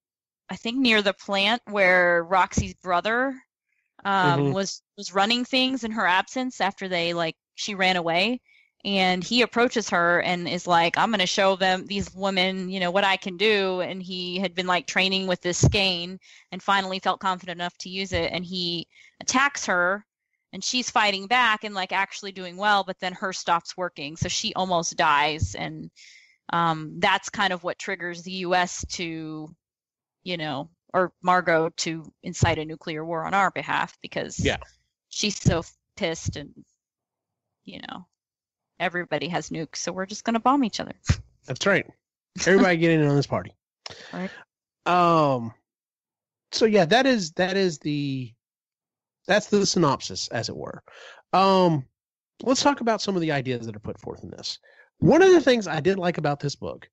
[0.50, 3.34] I think near the plant where Roxy's brother
[4.04, 4.52] um Mhm.
[4.52, 8.40] was was running things in her absence after they like she ran away.
[8.84, 12.80] And he approaches her and is like i'm going to show them these women you
[12.80, 13.80] know what i can do.
[13.82, 16.18] And he had been like training with this skein
[16.52, 18.32] and finally felt confident enough to use it.
[18.32, 18.88] And he
[19.20, 20.06] attacks her
[20.52, 24.28] and she's fighting back and like actually doing well but then her stops working so
[24.28, 25.90] she almost dies and
[26.52, 29.48] um, that's kind of what triggers the us to
[30.24, 34.56] you know or margot to incite a nuclear war on our behalf because Yeah.
[35.08, 35.62] she's so
[35.96, 36.50] pissed and
[37.64, 38.06] you know
[38.80, 40.94] everybody has nukes so we're just going to bomb each other
[41.46, 41.86] That's right.
[42.46, 43.56] Everybody get in on this party.
[44.12, 44.30] Right.
[44.86, 45.52] Um
[46.52, 48.32] so yeah, that is that is the
[49.30, 50.82] that's the synopsis as it were.
[51.32, 51.86] Um
[52.42, 54.58] let's talk about some of the ideas that are put forth in this.
[54.98, 56.88] One of the things I did like about this book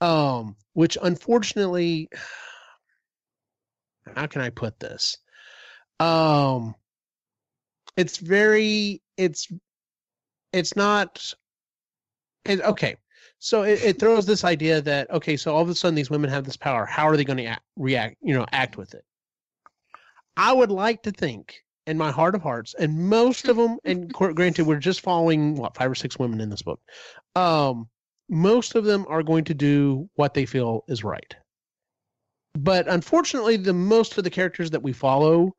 [0.00, 2.08] um which unfortunately
[4.16, 5.18] how can I put this?
[6.00, 6.74] Um
[7.96, 9.48] it's very it's
[10.52, 11.32] it's not
[12.44, 12.96] it, okay
[13.38, 16.30] so it, it throws this idea that okay so all of a sudden these women
[16.30, 19.04] have this power how are they going to react you know act with it
[20.36, 24.12] i would like to think in my heart of hearts and most of them and
[24.12, 26.80] gr- granted we're just following what five or six women in this book
[27.36, 27.88] um
[28.28, 31.36] most of them are going to do what they feel is right.
[32.54, 35.54] But unfortunately the most of the characters that we follow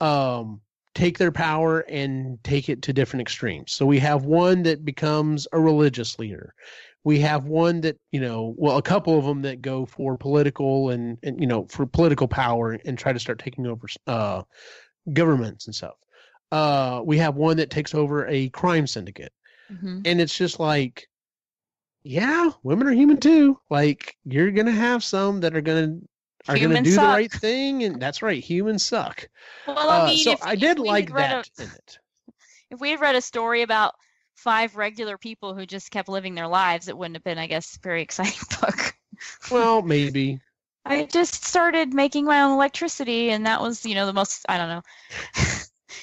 [0.00, 0.60] um
[0.94, 3.72] take their power and take it to different extremes.
[3.72, 6.54] So we have one that becomes a religious leader.
[7.04, 10.90] We have one that you know well a couple of them that go for political
[10.90, 14.42] and, and you know for political power and try to start taking over uh
[15.12, 15.96] governments and stuff.
[16.52, 19.32] Uh we have one that takes over a crime syndicate.
[19.72, 20.02] Mm-hmm.
[20.04, 21.08] and it's just like
[22.04, 23.58] yeah women are human too.
[23.68, 25.98] Like you're gonna have some that are gonna
[26.48, 27.02] are gonna do suck.
[27.02, 29.28] the right thing and that's right humans suck.
[29.66, 31.98] Well i uh, so if, i if did like that a, in it.
[32.70, 33.94] if we had read a story about
[34.36, 37.76] five regular people who just kept living their lives it wouldn't have been i guess
[37.76, 38.94] a very exciting book.
[39.50, 40.40] Well maybe
[40.88, 44.56] I just started making my own electricity, and that was, you know, the most, I
[44.56, 44.82] don't know.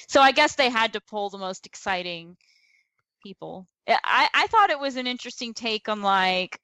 [0.08, 2.36] so I guess they had to pull the most exciting
[3.22, 3.66] people.
[3.88, 6.60] I, I thought it was an interesting take on, like,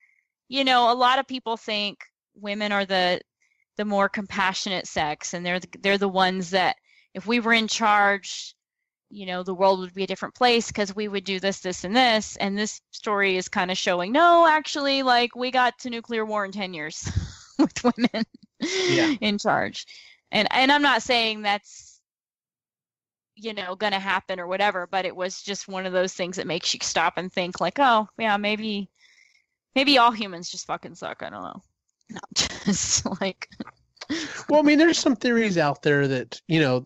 [0.49, 1.99] you know, a lot of people think
[2.35, 3.21] women are the
[3.77, 6.77] the more compassionate sex, and they're the, they're the ones that,
[7.15, 8.55] if we were in charge,
[9.09, 11.85] you know, the world would be a different place because we would do this, this,
[11.85, 12.37] and this.
[12.37, 16.45] And this story is kind of showing, no, actually, like, we got to nuclear war
[16.45, 17.11] in 10 years
[17.83, 18.25] with women
[18.61, 19.15] Yeah.
[19.21, 19.87] in charge.
[20.33, 22.01] And and I'm not saying that's
[23.35, 26.37] you know going to happen or whatever, but it was just one of those things
[26.37, 28.91] that makes you stop and think like, "Oh, yeah, maybe
[29.75, 31.63] maybe all humans just fucking suck." I don't know.
[32.11, 33.49] Not just like
[34.49, 36.85] well, I mean, there's some theories out there that you know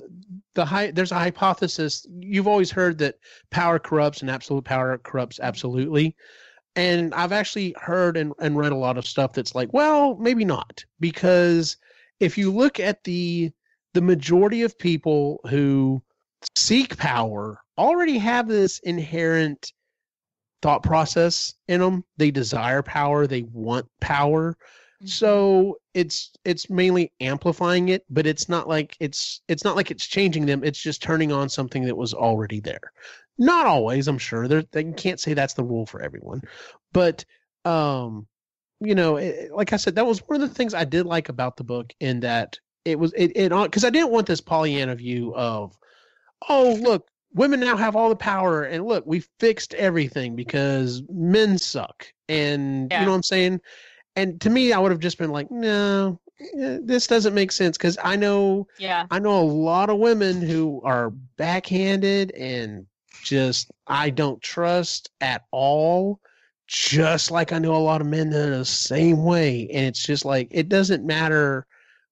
[0.55, 3.16] the high there's a hypothesis you've always heard that
[3.51, 5.47] power corrupts and absolute power corrupts mm-hmm.
[5.47, 6.16] absolutely
[6.77, 10.45] and i've actually heard and, and read a lot of stuff that's like well maybe
[10.45, 11.77] not because
[12.20, 13.51] if you look at the
[13.93, 16.03] the majority of people who
[16.57, 19.72] seek power already have this inherent
[20.64, 23.27] thought process in them they desire power.
[23.27, 24.53] They want power.
[24.53, 25.07] Mm-hmm.
[25.09, 30.07] So it's it's mainly amplifying it but it's not like it's it's not like it's
[30.07, 30.64] changing them.
[30.64, 32.93] It's just turning on something that was already there
[33.39, 34.49] not always i'm sure.
[34.49, 36.43] There they can't say that's the rule for everyone.
[36.93, 37.24] But
[37.64, 38.26] um
[38.80, 41.28] you know it, like i said that was one of the things i did like
[41.28, 44.95] about the book in that it was it it because i didn't want this pollyanna
[44.95, 45.78] view of
[46.49, 51.59] oh look women now have all the power and look we fixed everything because men
[51.59, 52.07] suck.
[52.28, 53.01] And Yeah.
[53.01, 53.61] you know what i'm saying?
[54.16, 56.20] And to me i would have just been like no
[56.59, 57.76] eh, this doesn't make sense.
[57.76, 59.07] Because i know Yeah.
[59.11, 62.87] i know a lot of women who are backhanded and
[63.25, 66.20] just i don't trust at all.
[66.66, 69.68] Just like i know a lot of men that are the same way.
[69.72, 71.66] And it's just like it doesn't matter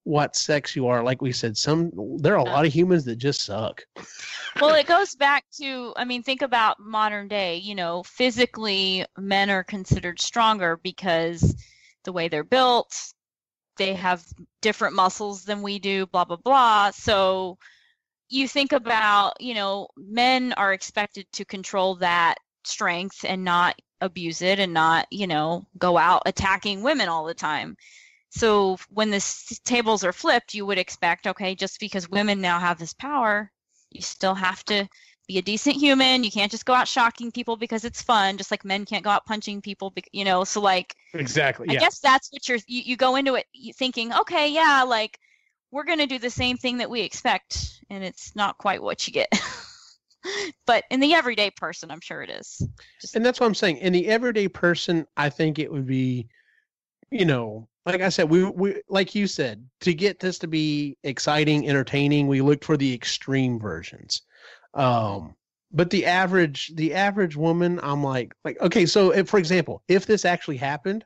[0.04, 1.02] what sex you are.
[1.02, 3.82] Like we said some there are a lot of humans that just suck.
[4.60, 9.50] Well it goes back to i mean think about modern day you know physically men
[9.50, 11.54] are considered stronger because
[12.04, 13.14] the way they're built
[13.76, 14.24] they have
[14.60, 16.90] different muscles than we do blah blah blah.
[16.90, 17.58] So
[18.32, 24.42] you think about you know men are expected to control that strength and not abuse
[24.42, 27.76] it and not you know go out attacking women all the time
[28.30, 32.58] so when the s- tables are flipped you would expect okay just because women now
[32.58, 33.50] have this power
[33.90, 34.88] you still have to
[35.28, 36.24] be a decent human.
[36.24, 39.10] You can't just go out shocking people because it's fun, just like men can't go
[39.10, 40.44] out punching people, bec- you know.
[40.44, 44.48] So like, exactly I guess that's what you're you, you go into it thinking, okay,
[44.52, 45.18] yeah, like
[45.72, 49.12] we're gonna do the same thing that we expect, and it's not quite what you
[49.12, 49.28] get.
[50.66, 52.66] but in the everyday person, I'm sure it is.
[53.00, 56.28] Just, and that's what i'm saying in the everyday person i think it would be
[57.10, 60.96] you know like i said we we like you said to get this to be
[61.04, 64.22] exciting entertaining we looked for the extreme versions
[64.74, 65.34] um
[65.72, 70.06] but the average the average woman i'm like like okay so if, for example if
[70.06, 71.04] this actually happened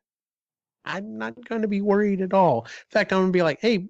[0.84, 3.60] i'm not going to be worried at all in fact i'm going to be like
[3.60, 3.86] hey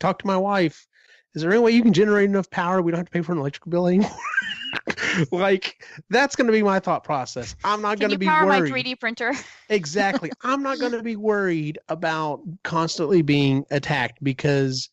[0.00, 0.86] talk to my wife.
[1.34, 2.82] Is there any way you can generate enough power?
[2.82, 4.10] We don't have to pay for an electrical bill anymore.
[5.30, 7.56] Like that's going to be my thought process.
[7.64, 8.70] I'm not going to be power worried.
[8.70, 9.32] my 3D printer?
[9.68, 10.30] exactly.
[10.42, 14.88] I'm not going to be worried about constantly being attacked because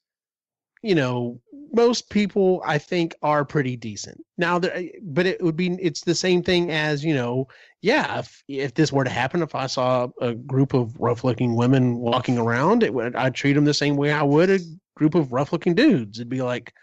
[0.82, 1.40] you know
[1.74, 4.24] most people i think are pretty decent.
[4.38, 7.48] Now eh, but it would be it's the same thing as you know
[7.82, 11.56] yeah if if this were to happen if i saw a group of rough looking
[11.56, 14.60] women walking around it would i'd treat them the same way i would a
[14.98, 16.74] group of rough looking dudes it'd be like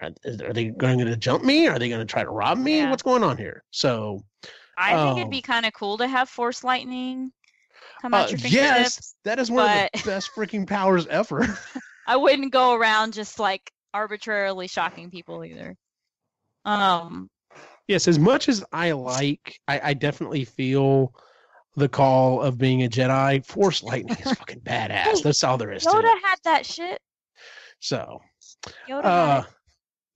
[0.00, 0.10] are,
[0.44, 2.90] are they going to jump me are they going to try to rob me Yeah.
[2.90, 4.24] what's going on here so
[4.76, 7.32] I think it'd Um, be kind of cool to have force lightning
[8.00, 8.54] come out uh, your fingertips.
[8.74, 11.46] yes that is one of the best freaking powers ever
[12.06, 15.76] I wouldn't go around just like arbitrarily shocking people either.
[16.64, 17.28] Um,
[17.88, 21.12] Yes, as much as I like, I, I definitely feel
[21.76, 23.44] the call of being a Jedi.
[23.44, 25.22] Force lightning is fucking badass.
[25.22, 27.00] That's all there is to Yoda had that shit.
[27.82, 28.20] So,
[28.92, 29.42] uh,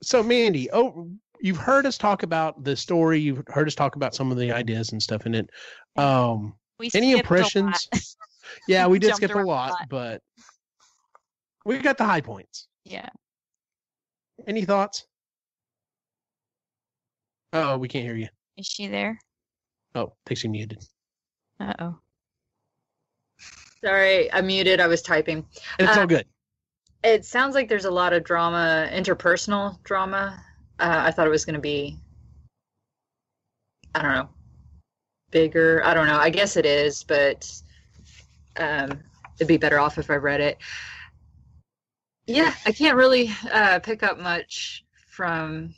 [0.01, 1.11] so Mandy, oh,
[1.41, 3.19] you've heard us talk about the story.
[3.19, 5.51] You've heard us talk about some of the ideas and stuff in it.
[5.97, 7.41] Um, We any skipped a lot.
[7.57, 8.17] impressions?
[8.69, 9.89] yeah, we did skip a around a lot, lot.
[9.91, 10.23] but
[11.65, 12.69] we got the high points.
[12.85, 13.09] Yeah.
[14.47, 15.05] Any thoughts?
[17.53, 18.29] Oh, we can't hear you.
[18.57, 19.19] Is she there?
[19.97, 20.85] Oh, think she muted.
[21.59, 21.99] Uh oh.
[23.85, 24.81] Sorry, I muted.
[24.81, 25.45] I was typing.
[25.81, 26.27] It's Uh, all good.
[27.05, 30.43] It sounds like there's a lot of drama, interpersonal drama.
[30.79, 31.97] Uh, I thought it was going to be,
[33.95, 34.29] I don't know,
[35.31, 35.83] bigger.
[35.85, 36.19] I don't know.
[36.19, 37.51] I guess it is, but
[38.57, 39.01] um,
[39.37, 40.59] it'd be better off if I read it.
[42.27, 45.75] Yeah, I can't really uh, pick up much from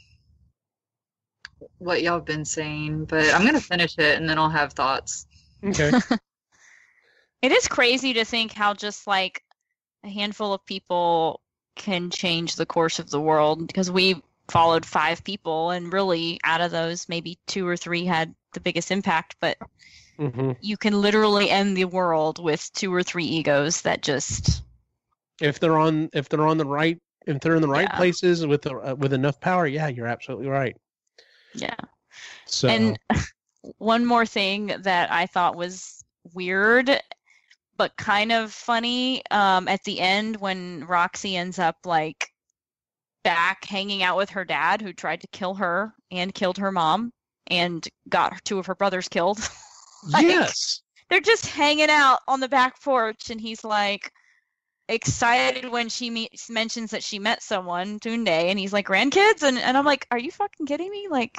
[1.79, 4.73] what y'all have been saying, but I'm going to finish it and then I'll have
[4.73, 5.27] thoughts.
[5.65, 5.93] Okay.
[7.41, 9.45] It is crazy to think how just like
[10.05, 11.41] a handful of people
[11.77, 16.61] can change the course of the world because we followed five people and really out
[16.61, 19.59] of those maybe two or three had the biggest impact but
[20.19, 24.63] hmm you can literally end the world with two or three egos that just
[25.41, 27.97] if they're on if they're on the right if they're in the right Yeah.
[27.97, 30.77] places with uh, with enough power yeah you're absolutely right.
[31.55, 31.75] Yeah.
[32.47, 32.99] So And
[33.79, 36.91] one more thing that I thought was weird,
[37.79, 42.29] but kind of funny um, at the end when Roxy ends up like
[43.23, 47.13] back hanging out with her dad who tried to kill her and killed her mom
[47.47, 49.39] and got two of her brothers killed.
[50.13, 50.83] like, yes.
[51.09, 54.11] They're just hanging out on the back porch and he's like
[54.89, 59.59] excited when she meets mentions that she met someone Tunde and he's like grandkids and,
[59.59, 61.09] and I'm like, Are you fucking kidding me?
[61.09, 61.39] Like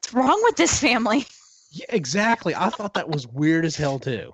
[0.00, 1.26] what's wrong with this family?
[1.70, 2.54] Yeah, exactly.
[2.54, 4.32] I thought that was weird as hell too.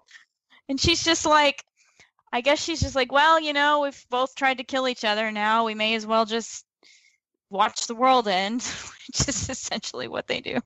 [0.71, 1.65] And she's just like
[2.33, 5.33] I guess she's just like, well, you know, we've both tried to kill each other
[5.33, 5.65] now.
[5.65, 6.65] We may as well just
[7.51, 8.63] watch the world end,
[9.09, 10.61] which is essentially what they do.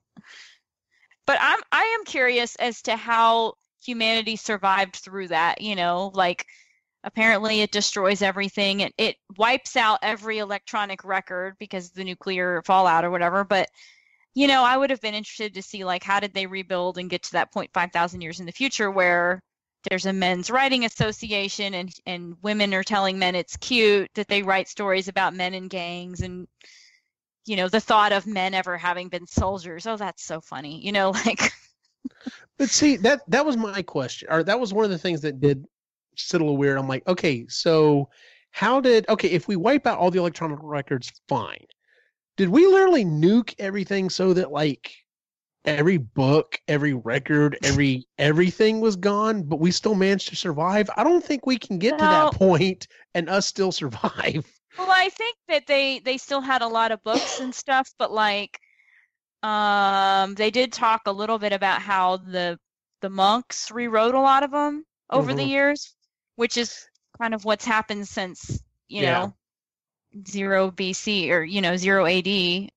[1.26, 6.44] But I'm I am curious as to how humanity survived through that, you know, like
[7.02, 13.04] apparently it destroys everything it, it wipes out every electronic record because the nuclear fallout
[13.04, 13.68] or whatever but
[14.32, 17.10] you know i would have been interested to see like how did they rebuild and
[17.10, 19.42] get to that point 5000 years in the future where
[19.88, 24.42] there's a men's writing association and and women are telling men it's cute that they
[24.42, 26.46] write stories about men in gangs and
[27.46, 30.92] you know the thought of men ever having been soldiers oh that's so funny you
[30.92, 31.40] know like
[32.58, 35.40] But see, that that was my question, or that was one of the things that
[35.40, 35.66] did
[36.16, 36.78] sit a little weird.
[36.78, 38.08] I'm like, okay, so
[38.50, 41.66] how did okay if we wipe out all the electronic records, fine.
[42.36, 44.92] Did we literally nuke everything so that like
[45.64, 50.90] every book, every record, every everything was gone, but we still managed to survive?
[50.96, 54.46] I don't think we can get to that point and us still survive.
[54.76, 58.10] Well, I think that they they still had a lot of books and stuff, but
[58.12, 58.60] like
[59.42, 62.58] um they did talk a little bit about how the
[63.00, 65.44] the monks rewrote a lot of them over the Mhm.
[65.44, 65.96] years,
[66.36, 66.88] which is
[67.18, 69.02] kind of what's happened since, you Yeah.
[69.02, 69.34] know,
[70.28, 72.72] 0 BC or you know, 0 AD.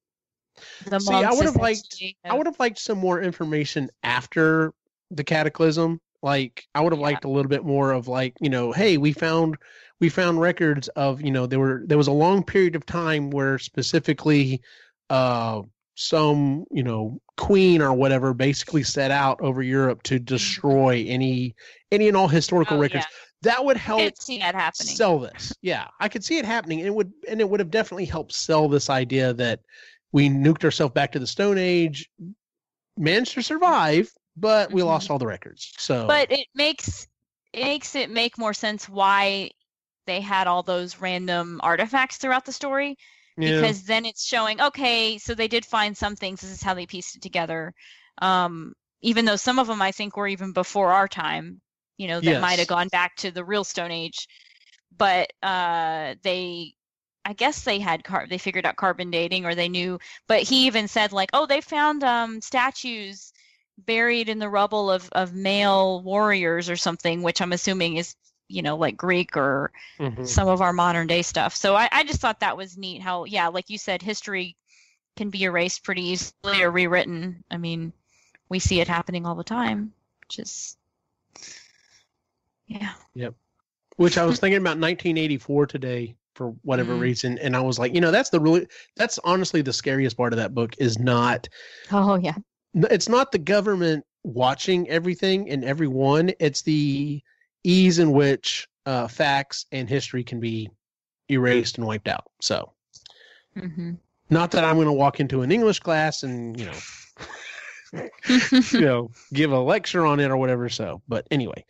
[0.85, 4.73] The See, I would've liked- essentially I would have liked some more information after
[5.11, 6.01] the cataclysm.
[6.23, 7.05] Like I would have Yeah.
[7.07, 9.57] liked a little bit more of like, you know, hey, we found
[9.99, 13.29] we found records of, you know, there were there was a long period of time
[13.29, 14.61] where specifically
[15.09, 15.61] uh
[15.95, 21.55] some, you know, queen or whatever basically set out over Europe to destroy any
[21.91, 22.79] any and all historical Mm-hmm.
[22.79, 23.05] Oh, records.
[23.09, 23.17] yeah.
[23.43, 24.95] That would help see that happening.
[24.95, 25.53] sell this.
[25.61, 28.33] Yeah, I could see it happening, and it would and it would have definitely helped
[28.33, 29.59] sell this idea that
[30.11, 32.09] we nuked ourselves back to the Stone Age,
[32.97, 34.87] managed to survive, but we Mhm.
[34.87, 35.73] lost all the records.
[35.77, 37.07] So, but it makes
[37.53, 39.51] it makes it make more sense why
[40.05, 42.97] they had all those random artifacts throughout the story
[43.37, 46.73] yeah, because then it's showing okay so they did find some things this is how
[46.73, 47.73] they pieced it together.
[48.21, 51.61] Um, even though some of them i think were even before our time
[51.97, 54.27] you know that might have gone back to the real stone age.
[54.97, 56.73] But uh, they
[57.27, 60.65] i guess they had car- they figured out carbon dating or they knew but he
[60.65, 63.31] even said like oh they found um, statues
[63.85, 68.15] buried in the rubble of, of male warriors or something which i'm assuming is
[68.47, 70.27] you know like greek or mhm.
[70.27, 71.55] some of our modern day stuff.
[71.55, 74.55] So I, I just thought that was neat how, yeah, like you said, history
[75.15, 77.43] can be erased pretty easily or rewritten.
[77.49, 77.93] I mean,
[78.49, 80.77] we see it happening all the time, which is,
[82.67, 82.93] yeah.
[83.15, 83.33] Yep.
[83.97, 87.01] Which I was thinking about 1984 today for whatever Mm.
[87.01, 88.67] reason, and I was like, you know, that's the really
[88.97, 91.49] that's honestly the scariest part of that book is not
[91.91, 92.37] Oh, yeah.
[92.75, 97.21] it's not the government watching everything and everyone it's the
[97.63, 100.69] ease in which uh, facts and history can be
[101.29, 102.73] erased and wiped out so
[103.55, 103.95] hmm
[104.29, 106.83] not that i'm going to walk into an english class and you know
[108.77, 111.63] you know give a lecture on it or whatever so but anyway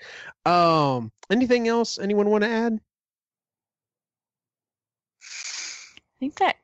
[0.46, 2.80] um anything else anyone want to add
[5.98, 6.58] I think that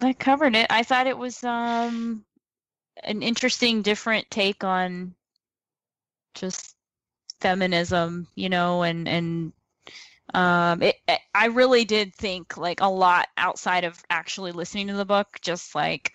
[0.00, 0.66] that covered it.
[0.70, 2.24] I thought it was um
[3.02, 5.14] an interesting, different take on
[6.34, 6.76] just
[7.40, 9.52] feminism, you know, and and
[10.34, 11.00] um it-
[11.34, 15.74] I really did think like a lot outside of actually listening to the book, just
[15.74, 16.12] like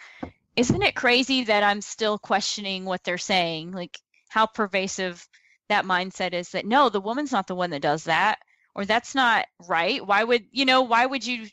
[0.55, 3.71] isn't it crazy that I'm still questioning what they're saying?
[3.71, 3.99] Like
[4.29, 5.27] how pervasive
[5.69, 8.39] that mindset is that no, the woman's not the one that does that
[8.75, 10.05] or that's not right.
[10.05, 11.47] Why would, you know, why would you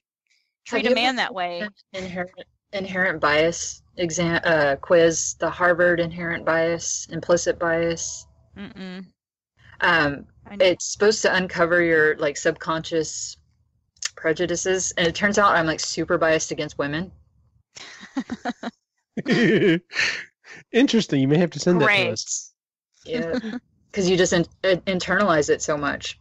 [0.64, 1.68] treat you a man that way?
[1.92, 2.30] Inherent
[2.72, 8.26] inherent bias exam uh, quiz, the Harvard inherent bias, implicit bias.
[8.56, 9.04] Mm-mm.
[9.80, 10.26] Um,
[10.60, 13.36] it's supposed to uncover your like subconscious
[14.16, 17.12] prejudices, and it turns out I'm like super biased against women.
[20.72, 22.52] interesting you may have to send that to us
[23.04, 23.38] Yeah,
[23.90, 26.18] because you just in- uh, internalize it so much.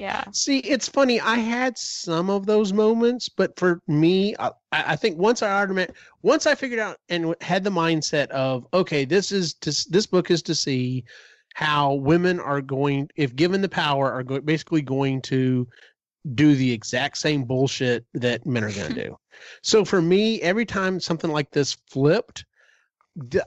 [0.00, 0.24] Yeah.
[0.32, 1.20] See, it's funny.
[1.20, 5.90] I had some of those moments, but for me, I, I think once I argument,
[6.22, 10.30] once I figured out and had the mindset of, okay, this is to, this book
[10.30, 11.04] is to see
[11.52, 15.68] how women are going, if given the power, are go, basically going to
[16.34, 19.18] do the exact same bullshit that men are going to do.
[19.62, 22.46] So for me, every time something like this flipped,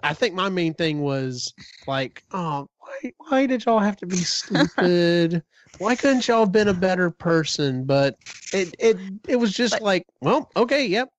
[0.03, 1.51] I think my main thing was
[1.87, 5.43] like, oh, why, why did y'all have to be stupid?
[5.77, 7.85] Why couldn't y'all have been a better person?
[7.85, 8.15] But
[8.53, 8.97] it it
[9.27, 11.09] it was just But- like, well, okay, yep.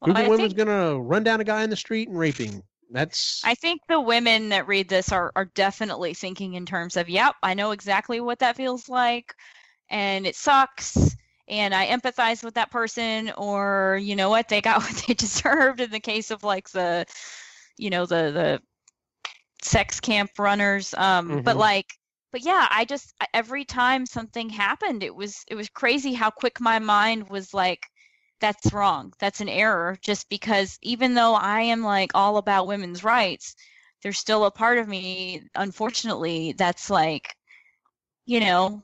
[0.00, 2.38] Well, Group I women's think- gonna run down a guy in the street and rape
[2.38, 2.62] him.
[2.92, 7.08] That's I think the women that read this are, are definitely thinking in terms of,
[7.08, 9.32] yep, I know exactly what that feels like,
[9.90, 11.14] and it sucks,
[11.46, 15.80] and I empathize with that person, or you know what, they got what they deserved
[15.80, 17.06] in the case of like the,
[17.78, 18.62] you know, the the
[19.62, 20.92] sex camp runners.
[20.94, 21.60] Um, but Mhm.
[21.60, 21.86] like,
[22.32, 26.60] but yeah, I just every time something happened, it was it was crazy how quick
[26.60, 27.86] my mind was like
[28.40, 29.12] that's wrong.
[29.18, 29.98] That's an error.
[30.02, 33.54] Just because even though I am like all about women's rights,
[34.02, 37.36] there's still a part of me, unfortunately, that's like,
[38.26, 38.82] you know,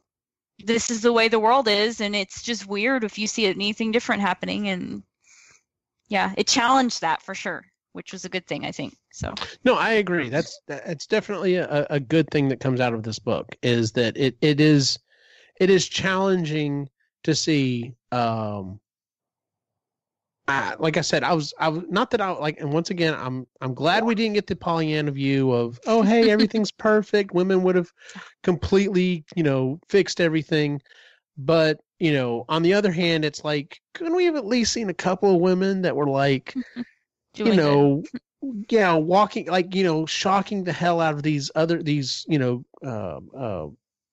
[0.58, 3.92] this is the way the world is, and it's just weird if you see anything
[3.92, 4.68] different happening.
[4.68, 5.02] And
[6.08, 8.96] yeah, it challenged that for sure, which was a good thing, I think.
[9.16, 9.32] So
[9.64, 10.28] No, I agree.
[10.28, 14.14] That's that's definitely a, a good thing that comes out of this book is that
[14.14, 14.98] it, it is
[15.58, 16.90] it is challenging
[17.22, 18.78] to see um
[20.48, 23.14] I, like I said, I was I was not that I like and once again
[23.14, 27.32] I'm I'm glad we didn't get the Pollyanna view of oh hey everything's perfect.
[27.32, 27.90] Women would have
[28.42, 30.82] completely, you know, fixed everything.
[31.38, 34.90] But, you know, on the other hand, it's like couldn't we have at least seen
[34.90, 36.54] a couple of women that were like
[37.34, 38.04] doing
[38.42, 42.24] you know yeah walking like you know shocking the hell out of these other these
[42.28, 43.66] you know uh, uh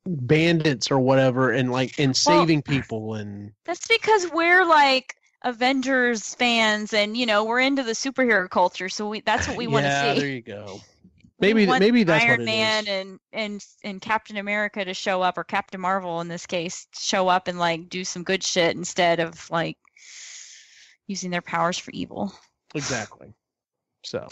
[0.06, 6.94] bandits or whatever and like and saving people and That's because we're like Avengers fans,
[6.94, 9.90] and you know we're into the superhero culture, so we that's what we want to
[9.90, 10.20] yeah see.
[10.20, 10.80] there you go
[11.40, 12.90] maybe maybe that's Iron Man is.
[12.90, 17.28] and and and Captain America to show up, or Captain Marvel in this case, show
[17.28, 19.78] up and like do some good shit instead of like
[21.08, 22.34] using their powers for evil.
[22.74, 23.34] exactly
[24.04, 24.28] so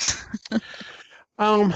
[1.40, 1.74] um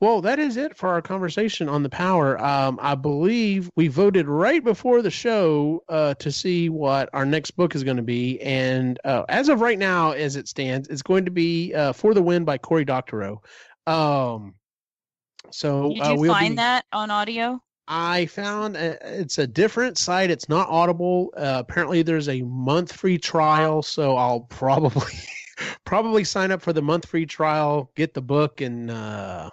[0.00, 4.26] well that is it for our conversation on the power um i believe we voted
[4.26, 8.40] right before the show uh to see what our next book is going to be
[8.40, 12.14] and uh, as of right now as it stands it's going to be uh for
[12.14, 13.40] the win by cory doctorow
[13.86, 14.54] um
[15.50, 17.62] so Did uh, you we'll find be- that on audio?
[17.86, 20.30] I found a, it's a different site.
[20.30, 21.32] It's not Audible.
[21.34, 25.14] Uh, apparently, there's a month free trial, so I'll probably
[25.84, 29.50] probably sign up for the month free trial, get the book, and uh,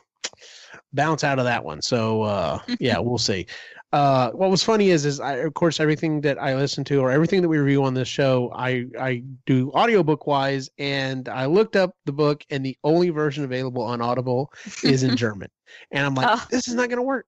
[0.93, 1.81] bounce out of that one.
[1.81, 3.47] So uh, yeah, we'll see.
[3.93, 7.11] Uh, what was funny is, is I, of course, everything that I listen to or
[7.11, 11.77] everything that we review on this show, I I do audiobook wise, and I looked
[11.77, 14.51] up the book, and the only version available on Audible
[14.83, 15.49] is in German,
[15.91, 16.45] and I'm like, Oh.
[16.49, 17.25] this is not going to work.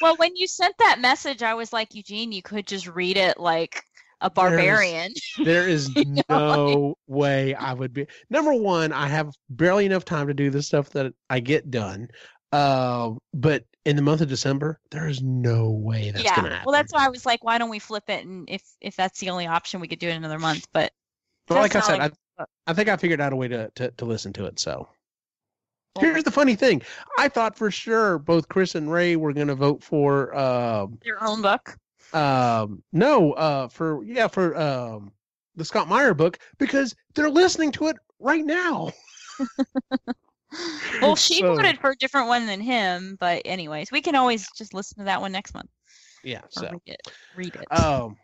[0.00, 3.38] Well, when you sent that message, I was like, Eugene, you could just read it
[3.38, 3.84] like
[4.22, 5.12] a barbarian.
[5.44, 8.06] There is You know, no way I would be.
[8.30, 12.08] Number one, I have barely enough time to do the stuff that I get done.
[12.52, 16.36] Uh, but in the month of December, there is no way that's yeah.
[16.36, 16.66] going to happen.
[16.66, 18.24] Well, that's why I was like, why don't we flip it?
[18.24, 20.66] And if if that's the only option, we could do it another month.
[20.72, 20.92] But
[21.46, 23.90] But like I said, not I, I think I figured out a way to, to,
[23.90, 24.58] to listen to it.
[24.58, 24.88] So
[25.98, 26.82] here's the funny thing:
[27.18, 31.24] I thought for sure both Chris and Ray were going to vote for um, your
[31.24, 31.76] own book.
[32.14, 35.12] Um, no, uh, for yeah, for um,
[35.56, 38.90] the Scott Meyer book because they're listening to it right now.
[41.00, 44.48] Well, she So- voted for a different one than him, but anyways, we can always
[44.56, 45.70] just listen to that one next month
[46.22, 46.40] Yeah.
[46.40, 46.70] or So.
[46.70, 47.12] read it.
[47.36, 47.72] Read it.
[47.76, 48.16] um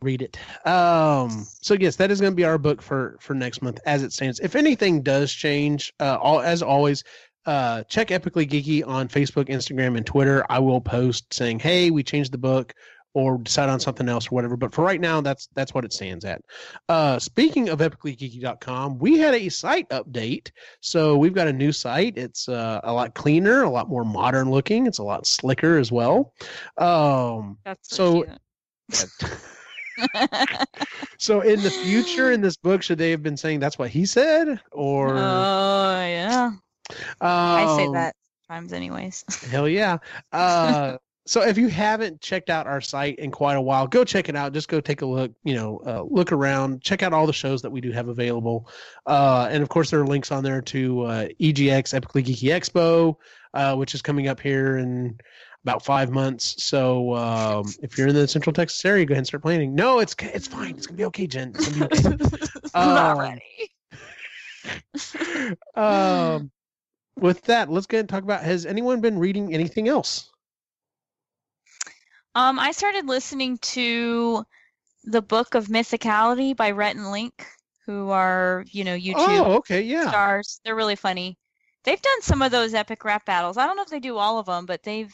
[0.00, 0.36] read it
[0.66, 4.02] um so yes that is going to be our book for for next month as
[4.02, 7.04] it stands if anything does change uh all as always
[7.46, 12.02] uh check epically geeky on facebook instagram and twitter i will post saying hey we
[12.02, 12.72] changed the book
[13.14, 15.92] or decide on something else or whatever but for right now that's that's what it
[15.92, 16.40] stands at.
[16.88, 20.50] Uh speaking of epicallygeeky.com we had a site update.
[20.80, 22.16] So we've got a new site.
[22.16, 24.86] It's uh, a lot cleaner a lot more modern looking.
[24.86, 26.32] It's a lot slicker as well.
[26.78, 28.24] Um That's so-
[31.18, 34.04] So in the future in this book, should they have been saying that's what he
[34.06, 36.50] said, or Oh yeah,
[37.20, 38.16] I say Um, that
[38.48, 39.24] times anyways.
[39.50, 39.98] Hell yeah!
[40.32, 40.96] Uh,
[41.26, 44.36] so if you haven't checked out our site in quite a while, go check it
[44.36, 44.52] out.
[44.52, 45.32] Just go take a look.
[45.44, 48.68] You know, uh, look around, check out all the shows that we do have available,
[49.06, 53.16] uh, and of course there are links on there to uh, EGX Epically Geeky Expo,
[53.54, 55.18] uh, which is coming up here in
[55.64, 56.60] about five months.
[56.62, 59.74] So um, if you're in the Central Texas area, go ahead and start planning.
[59.76, 60.74] No, it's it's fine.
[60.76, 61.52] It's gonna be okay, Jen.
[61.54, 62.48] It's gonna be okay.
[62.74, 63.70] Not Um, ready.
[65.76, 66.50] um,
[67.16, 68.42] with that, let's go ahead and talk about.
[68.42, 70.31] Has anyone been reading anything else?
[72.34, 74.44] Um, I started listening to
[75.04, 77.46] the Book of Mythicality by Rhett and Link,
[77.86, 80.08] who are you know YouTube Oh, okay, yeah.
[80.08, 80.60] stars.
[80.64, 81.36] They're really funny.
[81.84, 83.56] They've done some of those epic rap battles.
[83.56, 85.12] I don't know if they do all of them, but they've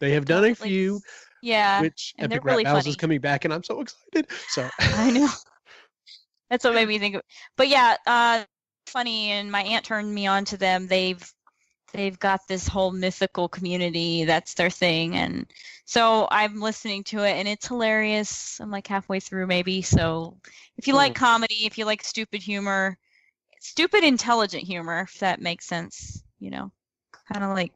[0.00, 1.00] They have done a few,
[1.42, 1.80] yeah.
[1.80, 2.90] which and they're Epic Rap really Battles funny.
[2.90, 4.26] is coming back, and I'm so excited.
[4.48, 5.28] So I know.
[6.50, 7.22] That's what made me think of.
[7.56, 8.44] But yeah, uh,
[8.86, 9.30] funny.
[9.30, 10.86] And my aunt turned me on to them.
[10.88, 11.22] They've
[11.92, 14.24] they've got this whole mythical community.
[14.24, 15.46] That's their thing, and
[15.84, 18.60] so I'm listening to it, and it's hilarious.
[18.60, 19.82] I'm like halfway through, maybe.
[19.82, 20.36] So
[20.76, 21.16] if you like Mm.
[21.16, 22.96] comedy, if you like stupid humor,
[23.60, 26.70] stupid intelligent humor, if that makes sense, you know,
[27.32, 27.72] kind of like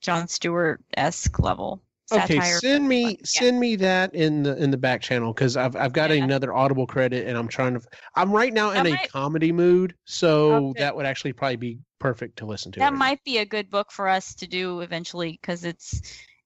[0.00, 1.82] Jon Stewart esque level.
[2.10, 3.10] okay, satire, send me.
[3.10, 3.16] Yeah.
[3.24, 6.22] send me that in the in the back channel because I've I've got Yeah.
[6.24, 7.80] another Audible credit, and I'm trying to.
[8.14, 10.80] I'm right now in a might- comedy mood, so Okay.
[10.80, 12.80] that would actually probably be perfect to listen to.
[12.80, 12.98] that right now.
[12.98, 16.02] might be a good book for us to do eventually because it's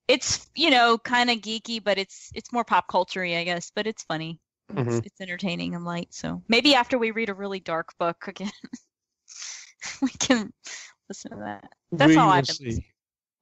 [0.09, 3.87] it's you know kind of geeky but it's it's more pop culture i guess but
[3.87, 4.39] it's funny
[4.77, 5.07] it's, Mhm.
[5.07, 8.51] it's entertaining and light so maybe after we read a really dark book again
[10.03, 10.53] we can
[11.09, 12.85] listen to that that's we all I've been see.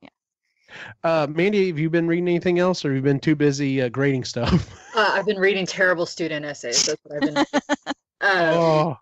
[0.02, 0.08] yeah.
[1.02, 3.88] Uh, Mandy, have you been reading anything else, or have you been too busy uh,
[3.88, 4.70] grading stuff?
[4.94, 6.84] Uh, I've been reading terrible student essays.
[6.84, 7.44] That's what I've been.
[8.20, 8.96] uh, oh,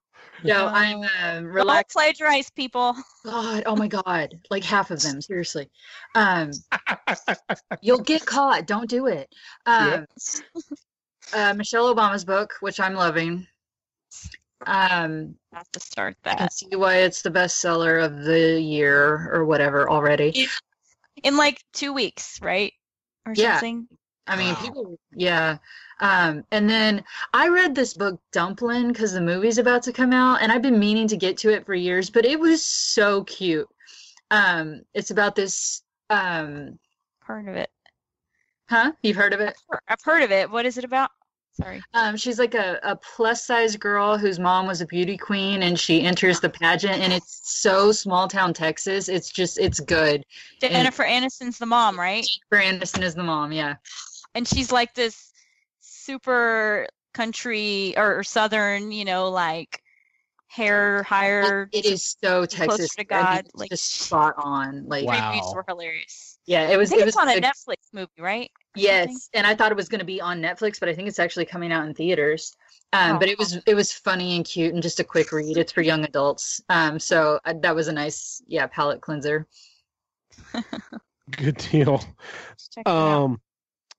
[0.45, 1.61] no, I'm Oh.
[1.61, 5.21] uh, don't plagiarize people God, oh my God, like half of them.
[5.21, 5.71] Seriously,
[6.15, 6.51] um,
[7.83, 8.67] you'll get caught.
[8.67, 9.33] Don't do it.
[9.67, 10.07] Um,
[11.33, 13.47] uh, Michelle Obama's book, which I'm loving.
[14.67, 18.61] Um, I have to start I can that see why it's the bestseller of the
[18.61, 20.47] year or whatever already.
[21.23, 22.73] in like two weeks right
[23.27, 23.55] or Yeah.
[23.55, 23.87] something
[24.27, 24.61] I mean, Wow.
[24.61, 25.59] people, yeah.
[26.01, 30.43] Um, and then I read this book, Dumplin', because the movie's about to come out,
[30.43, 33.69] and I've been meaning to get to it for years, but it was so cute.
[34.31, 36.79] Um, it's about this, um,
[37.25, 37.71] part of it
[38.69, 38.93] huh?
[39.03, 39.55] You've heard of it?
[39.89, 41.11] i've heard of it what is it about
[41.53, 45.63] sorry Um, she's like a, a plus size girl whose mom was a beauty queen,
[45.63, 49.09] and she enters the pageant, and it's so small town Texas.
[49.09, 50.25] It's just, it's good.
[50.61, 53.75] jennifer aniston's the mom right Jennifer Aniston is the mom, yeah.
[54.35, 55.33] And she's like this
[55.81, 59.83] super country or, or southern, you know, like
[60.49, 61.69] hair higher.
[61.73, 62.95] It is so Texas.
[62.97, 64.87] to I mean, God, like- just spot on.
[64.87, 65.33] Like, Wow.
[65.33, 66.39] Previews were hilarious.
[66.47, 66.89] yeah, it I was.
[66.91, 67.45] think it it's was on a good.
[67.45, 68.51] Netflix movie, right?
[68.55, 69.21] Or Yes, something?
[69.35, 71.45] and I thought it was going to be on Netflix, but I think it's actually
[71.45, 72.55] coming out in theaters.
[72.95, 73.43] Um, but it Oh.
[73.43, 75.57] was it was funny and cute and just a quick read.
[75.57, 76.61] It's for young adults.
[76.69, 79.47] Um, so uh, that was a nice yeah palate cleanser.
[81.31, 81.99] good deal.
[81.99, 83.23] Check it out.
[83.25, 83.41] Um,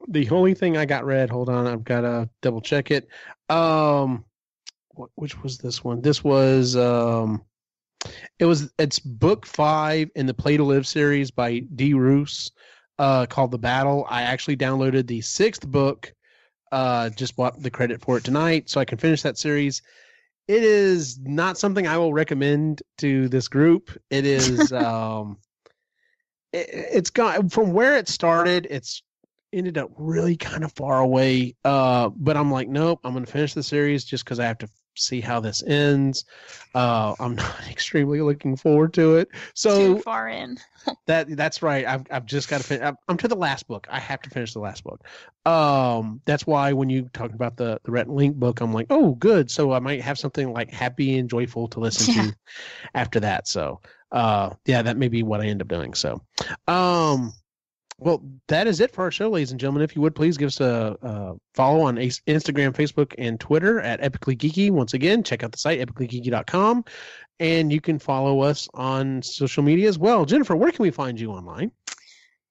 [0.07, 1.29] the only thing I got read.
[1.29, 3.07] Hold on, I've got to double check it.
[3.49, 4.25] Um,
[4.89, 6.01] what, which was this one?
[6.01, 7.43] This was um,
[8.39, 11.93] it was it's book five in the Play to Live series by D.
[11.93, 12.51] Rus,
[12.99, 14.05] uh, called The Battle.
[14.09, 16.13] I actually downloaded the sixth book.
[16.71, 19.81] Uh, just bought the credit for it tonight, so I can finish that series.
[20.47, 23.91] It is not something I will recommend to this group.
[24.09, 25.37] It is um,
[26.51, 28.67] it, it's gone from where it started.
[28.69, 29.03] It's
[29.53, 31.55] ended up really kind of far away.
[31.63, 34.57] Uh, but I'm like, nope, I'm going to finish the series just because I have
[34.59, 36.25] to see how this ends.
[36.75, 39.29] Uh, I'm not extremely looking forward to it.
[39.55, 40.57] So Too far in.
[41.07, 41.85] that that's right.
[41.85, 42.85] I've I've just got to finish.
[42.85, 43.87] I'm, I'm to the last book.
[43.89, 45.03] I have to finish the last book.
[45.45, 49.13] Um, that's why when you talk about the the Rhett Link book, I'm like, oh,
[49.13, 49.49] good.
[49.49, 52.27] So I might have something like happy and joyful to listen Yeah.
[52.27, 52.35] to
[52.93, 53.47] after that.
[53.47, 53.81] So,
[54.11, 55.93] uh, yeah, that may be what I end up doing.
[55.93, 56.21] So,
[56.67, 57.33] um.
[57.99, 59.83] Well, that is it for our show, ladies and gentlemen.
[59.83, 64.01] If you would please give us a, a follow on Instagram, Facebook, and Twitter at
[64.01, 64.71] Epically Geeky.
[64.71, 66.85] Once again, check out the site, epicallygeeky.com.
[67.39, 70.25] And you can follow us on social media as well.
[70.25, 71.71] Jennifer, where can we find you online?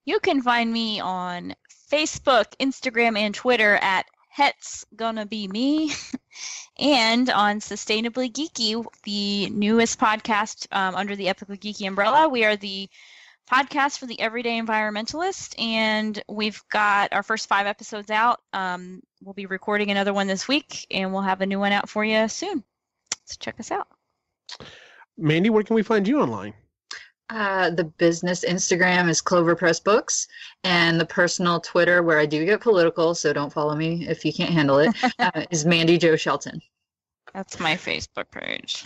[0.04, 1.54] You can find me on
[1.90, 5.92] Facebook, Instagram, and Twitter at Het's Gonna Be Me,
[6.78, 12.28] and on Sustainably Geeky, the newest podcast um, under the Epically Geeky umbrella.
[12.28, 12.88] We are the
[13.50, 18.40] podcast for the everyday environmentalist, and we've got our first five episodes out.
[18.52, 21.88] Um, we'll be recording another one this week, and we'll have a new one out
[21.88, 22.64] for you soon.
[23.24, 23.88] So check us out.
[25.18, 26.54] Mandy, where can we find you online?
[27.30, 30.28] Uh, the business Instagram is Clover Press Books,
[30.64, 34.32] and the personal Twitter, where I do get political, so don't follow me if you
[34.32, 36.60] can't handle it, uh, is Mandy Joe Shelton.
[37.32, 38.84] That's my Facebook page.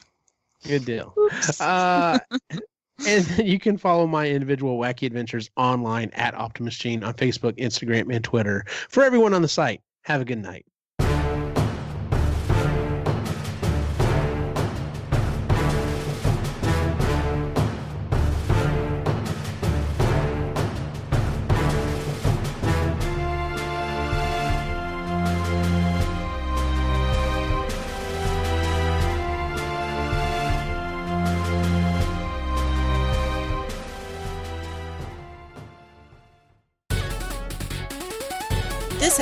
[0.64, 1.14] Good deal.
[1.58, 2.18] Uh,
[3.06, 8.14] and you can follow my individual wacky adventures online at Optimus Gene on Facebook, Instagram,
[8.14, 8.64] and Twitter.
[8.88, 10.64] For everyone on the site, have a good night.